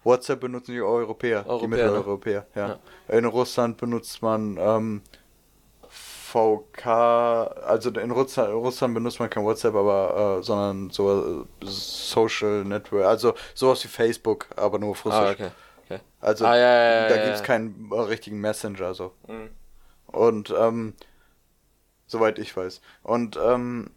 [0.02, 1.76] WhatsApp benutzen die Europäer, die Europäer, ne?
[1.76, 2.78] Mitteleuropäer, ja.
[3.08, 5.02] In Russland benutzt man ähm,
[5.88, 11.66] VK, also in Russland, in Russland benutzt man kein WhatsApp, aber äh, sondern so äh,
[11.66, 15.20] Social Network, also sowas wie Facebook, aber nur auf Russisch.
[15.20, 15.50] Ah, okay.
[15.84, 16.00] okay.
[16.20, 17.46] Also Ah, ja, ja, ja, da ja, gibt es ja.
[17.46, 19.12] keinen äh, richtigen Messenger so.
[19.28, 19.50] Mhm.
[20.06, 20.94] Und ähm,
[22.06, 22.80] soweit ich weiß.
[23.02, 23.90] Und ähm,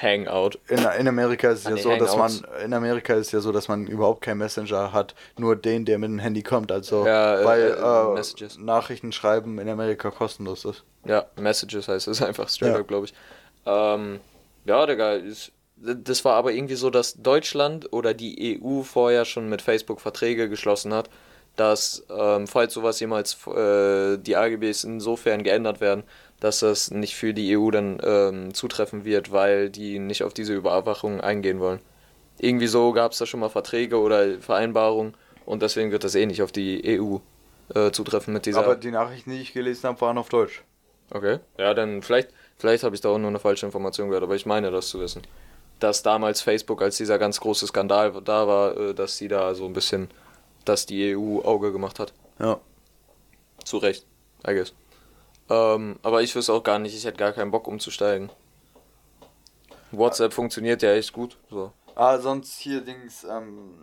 [0.00, 0.58] Hangout.
[0.68, 2.64] in, in Amerika ist es ja so, dass man Hangouts.
[2.64, 6.08] in Amerika ist ja so, dass man überhaupt keinen Messenger hat, nur den, der mit
[6.10, 6.70] dem Handy kommt.
[6.70, 8.48] Also Ja, äh, weil äh, äh.
[8.58, 10.84] Nachrichten schreiben in Amerika kostenlos ist.
[11.04, 12.80] Ja, Messages heißt es einfach straight Ja.
[12.80, 13.14] up, glaube ich.
[13.66, 14.20] Ähm,
[14.64, 19.48] ja, Digga, ist, das war aber irgendwie so, dass Deutschland oder die EU vorher schon
[19.48, 21.10] mit Facebook Verträge geschlossen hat,
[21.56, 26.04] dass, ähm, falls sowas jemals äh, die AGBs insofern geändert werden,
[26.40, 30.54] dass das nicht für die EU dann ähm, zutreffen wird, weil die nicht auf diese
[30.54, 31.80] Überwachung eingehen wollen.
[32.38, 35.14] Irgendwie so gab es da schon mal Verträge oder Vereinbarungen
[35.44, 37.18] und deswegen wird das eh nicht auf die EU
[37.74, 38.60] äh, zutreffen mit dieser.
[38.60, 40.62] Aber die Nachrichten, die ich gelesen habe, waren auf Deutsch.
[41.10, 41.40] Okay.
[41.58, 44.46] Ja, dann vielleicht, vielleicht habe ich da auch nur eine falsche Information gehört, aber ich
[44.46, 45.22] meine das zu wissen.
[45.78, 49.66] Dass damals Facebook, als dieser ganz große Skandal da war, äh, dass sie da so
[49.66, 50.08] ein bisschen,
[50.64, 52.12] dass die EU Auge gemacht hat.
[52.38, 52.58] Ja.
[53.64, 54.06] Zu Recht,
[54.46, 54.72] I guess.
[55.50, 58.30] Ähm, aber ich wüsste auch gar nicht, ich hätte gar keinen Bock umzusteigen.
[59.90, 61.36] WhatsApp funktioniert ja echt gut.
[61.50, 61.72] So.
[61.96, 63.74] Ah, sonst hier Dings, ähm,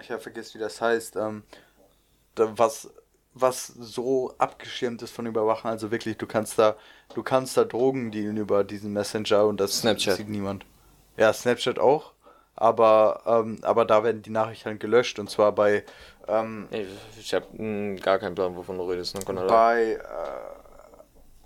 [0.00, 1.42] ich habe vergessen, wie das heißt, ähm,
[2.36, 2.90] was,
[3.32, 6.76] was so abgeschirmt ist von Überwachen, also wirklich, du kannst da,
[7.14, 10.18] du kannst da Drogen dealen über diesen Messenger und das Snapchat.
[10.18, 10.66] sieht niemand.
[11.16, 12.12] Ja, Snapchat auch,
[12.54, 15.84] aber, ähm, aber da werden die Nachrichten halt gelöscht und zwar bei,
[16.28, 16.86] ähm, Ich,
[17.18, 19.14] ich habe gar keinen Plan, wovon du redest.
[19.14, 19.34] Ne?
[19.48, 20.57] Bei, äh,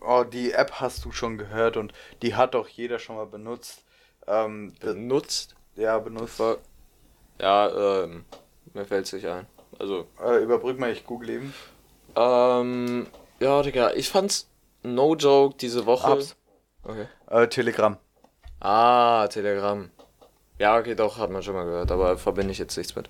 [0.05, 1.93] oh, die App hast du schon gehört und
[2.23, 3.85] die hat auch jeder schon mal benutzt.
[4.27, 5.55] Ähm, benutzt?
[5.77, 6.41] ja, benutzt.
[7.41, 8.25] Ja, ähm,
[8.75, 9.47] mir fällt es nicht ein.
[9.79, 11.55] Also, Äh, überbrück mal, ich google eben.
[12.15, 13.07] Ähm,
[13.41, 14.49] ja, Digga, ich fand's
[14.83, 16.13] no joke diese Woche.
[16.13, 16.37] Apps.
[16.85, 17.07] Okay.
[17.31, 17.97] Äh, Telegram.
[18.61, 19.91] Ah, Telegram.
[20.59, 23.09] Ja, okay, doch, hat man schon mal gehört, aber verbinde ich jetzt nichts mit.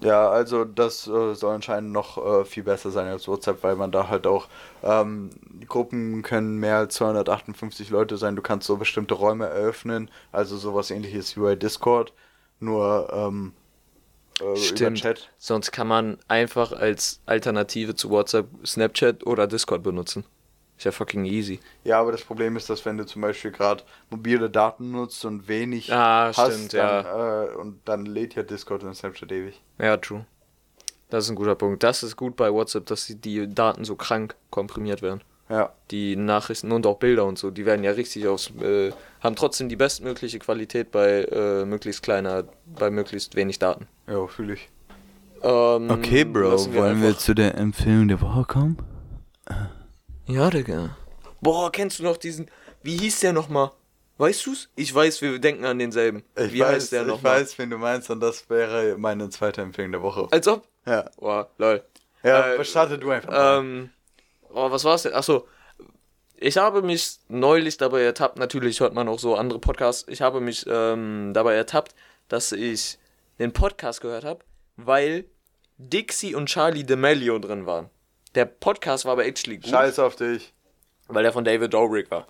[0.00, 3.92] Ja, also das äh, soll anscheinend noch äh, viel besser sein als WhatsApp, weil man
[3.92, 4.48] da halt auch
[4.82, 5.30] ähm,
[5.66, 8.36] Gruppen können mehr als 258 Leute sein.
[8.36, 12.12] Du kannst so bestimmte Räume eröffnen, also sowas ähnliches wie bei Discord,
[12.60, 13.52] nur ähm,
[14.40, 14.98] äh, Stimmt.
[14.98, 15.30] Chat.
[15.38, 20.24] Sonst kann man einfach als Alternative zu WhatsApp Snapchat oder Discord benutzen.
[20.78, 21.58] Ist ja fucking easy.
[21.84, 25.48] Ja, aber das Problem ist, dass wenn du zum Beispiel gerade mobile Daten nutzt und
[25.48, 29.60] wenig Ah, hast, stimmt, dann, äh, und dann lädt ja Discord und Snapchat ewig.
[29.78, 30.26] Ja, true.
[31.08, 31.82] Das ist ein guter Punkt.
[31.82, 35.22] Das ist gut bei WhatsApp, dass die, die Daten so krank komprimiert werden.
[35.48, 39.36] Ja, Die Nachrichten und auch Bilder und so, die werden ja richtig aufs, äh, haben
[39.36, 43.86] trotzdem die bestmögliche Qualität bei äh, möglichst kleiner, bei möglichst wenig Daten.
[44.08, 44.68] ja, fühle ich.
[45.42, 48.76] Ähm, lassen einfach- zu der Empfehlung der Woche kommen?
[50.26, 50.96] Ja, Digga.
[51.40, 52.50] Boah, kennst du noch diesen,
[52.82, 53.70] wie hieß der nochmal?
[54.18, 54.68] Weißt du's?
[54.74, 56.22] Ich weiß, wir denken an denselben.
[56.36, 57.40] Ich wie weiß, heißt der ich nochmal?
[57.42, 60.26] weiß, wen du meinst, und das wäre meine zweite Empfehlung der Woche.
[60.30, 60.66] Als ob?
[60.86, 61.84] Ja, Boah, lol.
[62.22, 63.58] ja Äh, starte du einfach mal.
[63.58, 63.90] Ähm,
[64.50, 65.12] oh, was war's denn?
[65.14, 65.46] Achso.
[66.38, 70.40] Ich habe mich neulich dabei ertappt, natürlich hört man auch so andere Podcasts, ich habe
[70.40, 71.94] mich ähm, dabei ertappt,
[72.28, 72.98] dass ich
[73.38, 74.40] den Podcast gehört habe,
[74.76, 75.24] weil
[75.78, 77.88] Dixie und Charlie D'Amelio drin waren.
[78.36, 80.52] Der Podcast war aber actually gut, Scheiß auf dich.
[81.08, 82.26] weil der von David Dobrik war.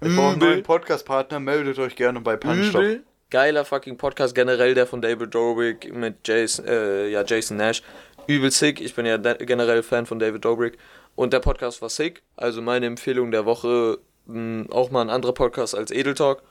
[0.00, 2.80] Ich brauche einen neuen Podcast-Partner, meldet euch gerne bei Punchstop.
[2.80, 3.04] Übel.
[3.30, 7.82] Geiler fucking Podcast, generell der von David Dobrik mit Jason, äh, ja, Jason Nash.
[8.28, 10.78] Übel sick, ich bin ja generell Fan von David Dobrik.
[11.16, 15.32] Und der Podcast war sick, also meine Empfehlung der Woche, mh, auch mal ein anderer
[15.34, 16.42] Podcast als Edel Talk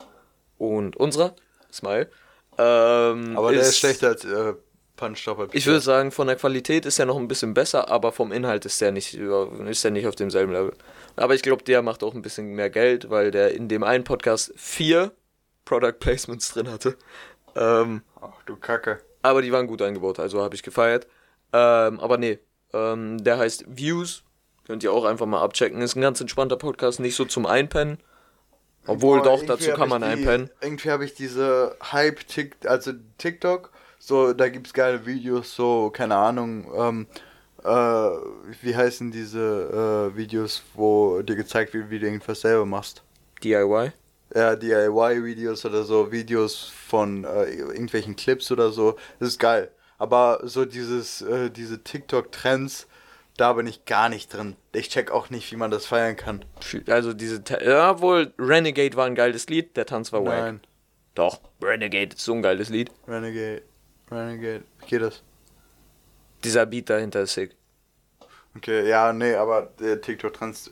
[0.58, 1.34] und unserer,
[1.72, 2.10] Smile.
[2.58, 4.54] Ähm, Aber der ist schlechter als äh,
[4.96, 5.54] Punchstop.
[5.54, 8.64] Ich würde sagen, von der Qualität ist er noch ein bisschen besser, aber vom Inhalt
[8.64, 10.72] ist der nicht, ist der nicht auf demselben Level.
[11.16, 14.04] Aber ich glaube, der macht auch ein bisschen mehr Geld, weil der in dem einen
[14.04, 15.12] Podcast vier
[15.64, 16.96] Product Placements drin hatte.
[17.54, 19.00] Ähm, Ach du Kacke.
[19.22, 21.06] aber die waren gut eingebaut, also habe ich gefeiert.
[21.52, 22.38] Ähm, aber nee,
[22.72, 24.22] ähm, der heißt Views.
[24.66, 25.80] Könnt ihr auch einfach mal abchecken.
[25.80, 27.98] Ist ein ganz entspannter Podcast, nicht so zum Einpennen.
[28.86, 30.50] Obwohl Boah, doch, dazu kann man die, einpennen.
[30.60, 33.70] Irgendwie habe ich diese Hype, Tik, also TikTok,
[34.06, 37.06] so, da gibt's geile Videos, so, keine Ahnung, ähm,
[37.64, 37.68] äh,
[38.62, 43.02] wie heißen diese äh, Videos, wo dir gezeigt wird, wie du irgendwas selber machst?
[43.42, 43.90] DIY.
[44.32, 49.72] Ja, DIY-Videos oder so, Videos von äh, irgendwelchen Clips oder so, das ist geil.
[49.98, 52.86] Aber so dieses, äh, diese TikTok-Trends,
[53.36, 54.54] da bin ich gar nicht drin.
[54.72, 56.44] Ich check auch nicht, wie man das feiern kann.
[56.88, 60.38] Also diese, ja wohl, Renegade war ein geiles Lied, der Tanz war wack.
[60.38, 60.60] Nein,
[61.16, 62.92] Doch, Renegade ist so ein geiles Lied.
[63.08, 63.62] Renegade,
[64.10, 65.22] Renegade, wie geht das?
[66.44, 67.56] Dieser Beat dahinter ist sick.
[68.56, 70.70] Okay, ja, nee, aber der TikTok-Trends,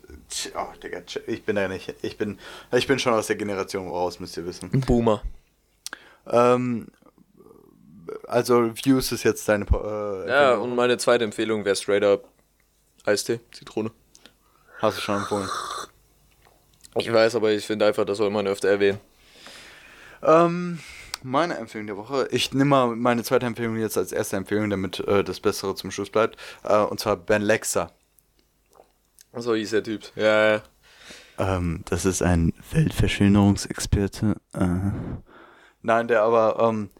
[0.56, 2.38] oh, Digga, ich bin da nicht, ich bin,
[2.72, 4.70] ich bin schon aus der Generation raus, müsst ihr wissen.
[4.86, 5.22] Boomer.
[6.26, 6.86] Ähm,
[8.26, 9.66] also Views ist jetzt deine.
[9.66, 12.26] Äh, Ja, und meine zweite Empfehlung wäre straight up
[13.04, 13.90] Eistee, Zitrone.
[14.80, 15.48] hast du schon empfohlen.
[16.96, 18.98] Ich weiß, aber ich finde einfach, das soll man öfter erwähnen.
[20.22, 20.78] Ähm,
[21.24, 22.28] meine Empfehlung der Woche.
[22.30, 25.90] Ich nehme mal meine zweite Empfehlung jetzt als erste Empfehlung, damit äh, das Bessere zum
[25.90, 26.36] Schluss bleibt.
[26.62, 27.90] Äh, und zwar Ben Lexa.
[29.32, 30.02] So hieß der Typ.
[30.14, 30.62] Ja, ja.
[31.38, 34.36] Ähm, das ist ein Weltverschönerungsexperte.
[34.52, 34.66] Äh.
[35.82, 36.90] Nein, der aber, ähm,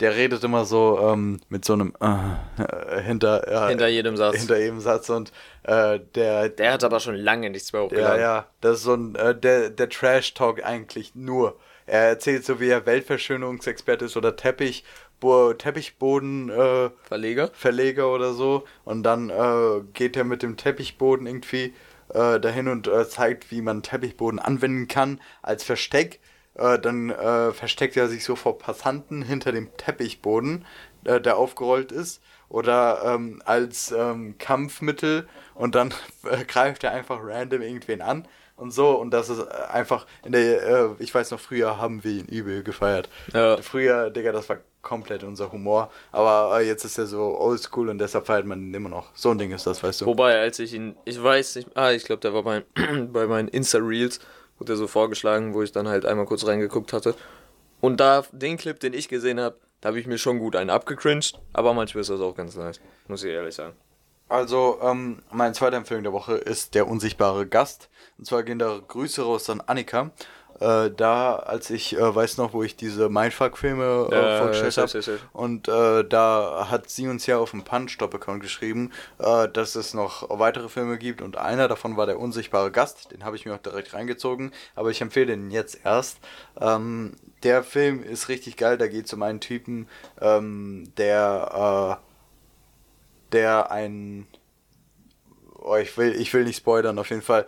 [0.00, 4.36] der redet immer so ähm, mit so einem äh, hinter, äh, Hinter jedem Satz.
[4.36, 5.30] hinter jedem Satz und
[5.62, 8.20] äh, der, Der hat aber schon lange nichts mehr ja, hochgeladen.
[8.20, 11.56] ja, das ist so ein, äh, der, der Trash-Talk eigentlich nur.
[11.86, 14.84] Er erzählt so, wie er Weltverschönerungsexperte ist oder Teppich,
[15.20, 17.50] Bo Teppichboden, äh, Verleger?
[17.52, 18.64] Verleger oder so.
[18.84, 21.74] Und dann äh, geht er mit dem Teppichboden irgendwie
[22.08, 26.20] äh, dahin und äh, zeigt, wie man Teppichboden anwenden kann als Versteck.
[26.54, 30.64] Äh, dann äh, versteckt er sich so vor Passanten hinter dem Teppichboden,
[31.02, 32.22] der aufgerollt ist.
[32.48, 35.92] Oder ähm, als ähm, Kampfmittel und dann
[36.30, 38.90] äh, greift er einfach random irgendwen an und so.
[38.98, 42.26] Und das ist äh, einfach in der, äh, ich weiß noch, früher haben wir ihn
[42.26, 43.08] übel gefeiert.
[43.32, 43.56] Ja.
[43.58, 45.90] Früher, Digga, das war komplett unser Humor.
[46.12, 49.10] Aber äh, jetzt ist er so oldschool und deshalb feiert man ihn immer noch.
[49.14, 50.06] So ein Ding ist das, weißt du.
[50.06, 52.64] Wobei, als ich ihn, ich weiß nicht, ah, ich glaube, der war bei,
[53.12, 54.20] bei meinen Insta-Reels,
[54.58, 57.14] wurde er so vorgeschlagen, wo ich dann halt einmal kurz reingeguckt hatte.
[57.80, 60.70] Und da, den Clip, den ich gesehen habe, da habe ich mir schon gut einen
[60.70, 63.74] abgecringed, aber manchmal ist das auch ganz nice, muss ich ehrlich sagen.
[64.28, 67.88] Also, ähm, meine zweite Empfehlung der Woche ist Der unsichtbare Gast.
[68.18, 70.10] Und zwar gehen da Grüße raus an Annika.
[70.60, 75.18] Äh, da, als ich äh, weiß noch, wo ich diese Mindfuck-Filme äh, vorgestellt habe.
[75.32, 80.28] Und äh, da hat sie uns ja auf dem Punch-Stop-Account geschrieben, äh, dass es noch
[80.38, 81.22] weitere Filme gibt.
[81.22, 83.10] Und einer davon war Der unsichtbare Gast.
[83.10, 84.52] Den habe ich mir auch direkt reingezogen.
[84.76, 86.18] Aber ich empfehle den jetzt erst.
[86.60, 88.78] Ähm, der Film ist richtig geil.
[88.78, 89.88] Da geht es um einen Typen,
[90.20, 92.13] ähm, der, äh,
[93.34, 94.26] der ein
[95.64, 97.46] Oh, ich will, ich will nicht spoilern, auf jeden Fall.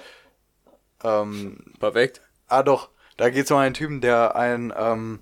[1.04, 2.22] Ähm, Perfekt.
[2.48, 5.20] ah doch, da geht es um einen Typen, der einen ähm,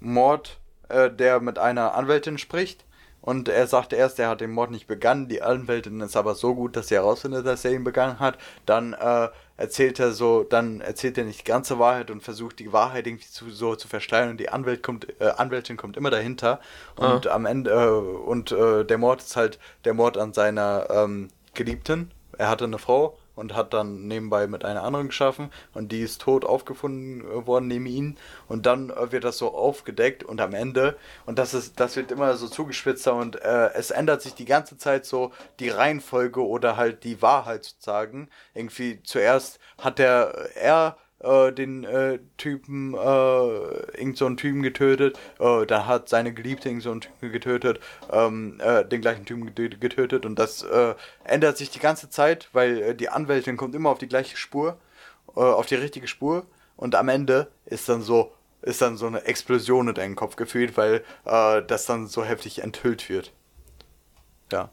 [0.00, 2.84] Mord, äh, der mit einer Anwältin spricht.
[3.20, 5.28] Und er sagte erst, er hat den Mord nicht begangen.
[5.28, 8.36] Die Anwältin ist aber so gut, dass sie herausfindet, dass er ihn begangen hat.
[8.66, 12.72] Dann äh, erzählt er so, dann erzählt er nicht die ganze Wahrheit und versucht die
[12.72, 14.30] Wahrheit irgendwie zu, so zu verstellen.
[14.30, 16.60] Und die Anwalt kommt, äh, Anwältin kommt immer dahinter.
[16.96, 21.28] Und am Ende, äh, und äh, der Mord ist halt der Mord an seiner ähm,
[21.54, 22.10] Geliebten.
[22.36, 26.20] Er hatte eine Frau und hat dann nebenbei mit einer anderen geschaffen und die ist
[26.20, 28.16] tot aufgefunden äh, worden neben ihm.
[28.48, 32.10] Und dann äh, wird das so aufgedeckt und am Ende und das ist das wird
[32.10, 36.76] immer so zugespitzter und äh, es ändert sich die ganze Zeit so die Reihenfolge oder
[36.76, 42.98] halt die Wahrheit sozusagen irgendwie zuerst hat der er äh, den äh, Typen, äh,
[43.98, 47.80] irgend so einen Typen getötet, äh, da hat seine Geliebte irgend so einen Typen getötet,
[48.12, 50.94] ähm, äh, den gleichen Typen getö- getötet und das äh,
[51.24, 54.76] ändert sich die ganze Zeit, weil äh, die Anwältin kommt immer auf die gleiche Spur,
[55.34, 56.46] äh, auf die richtige Spur
[56.76, 60.76] und am Ende ist dann so, ist dann so eine Explosion in deinem Kopf gefühlt,
[60.76, 63.32] weil das dann so heftig enthüllt wird.
[64.52, 64.70] Ja.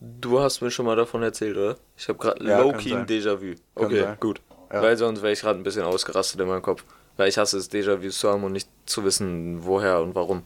[0.00, 1.76] Du hast mir schon mal davon erzählt, oder?
[1.96, 3.54] Ich habe gerade Ja, low-key Déjà-vu.
[3.74, 4.40] Okay, gut.
[4.74, 4.82] Ja.
[4.82, 6.84] Weil sonst wäre ich gerade ein bisschen ausgerastet in meinem Kopf.
[7.16, 10.42] Weil ich hasse es, Déjà-vus zu haben und nicht zu wissen, woher und warum.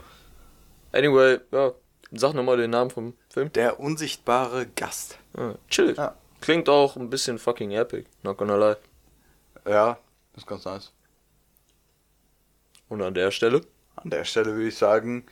[0.93, 1.73] Anyway, ja,
[2.13, 3.51] sag nochmal den Namen vom Film.
[3.55, 5.19] Der unsichtbare Gast.
[5.35, 5.95] Ah, chill.
[5.97, 6.15] Ja.
[6.43, 8.77] Klingt auch ein bisschen fucking epic, not gonna lie.
[9.67, 9.99] Ja,
[10.37, 10.93] ist ganz nice.
[12.89, 13.63] Und an der Stelle,
[13.97, 15.25] An der Stelle würde ich sagen,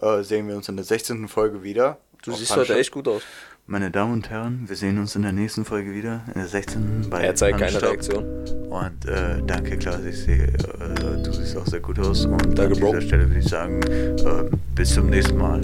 [0.00, 1.28] äh, sehen wir uns in der 16.
[1.28, 1.98] Folge wieder.
[2.24, 3.22] du siehst heute echt gut aus.
[3.66, 7.06] Meine Damen und Herren, wir sehen uns in der nächsten Folge wieder, in der 16.
[7.08, 7.80] bei Er zeigt keine.
[7.80, 8.24] Reaktion.
[8.68, 12.26] Und äh, danke, Klaas, ich sehe, äh, du siehst auch sehr gut aus.
[12.26, 12.90] Und Danke, an Bro.
[12.90, 15.60] dieser Stelle würde ich sagen, äh, bis zum nächsten Mal.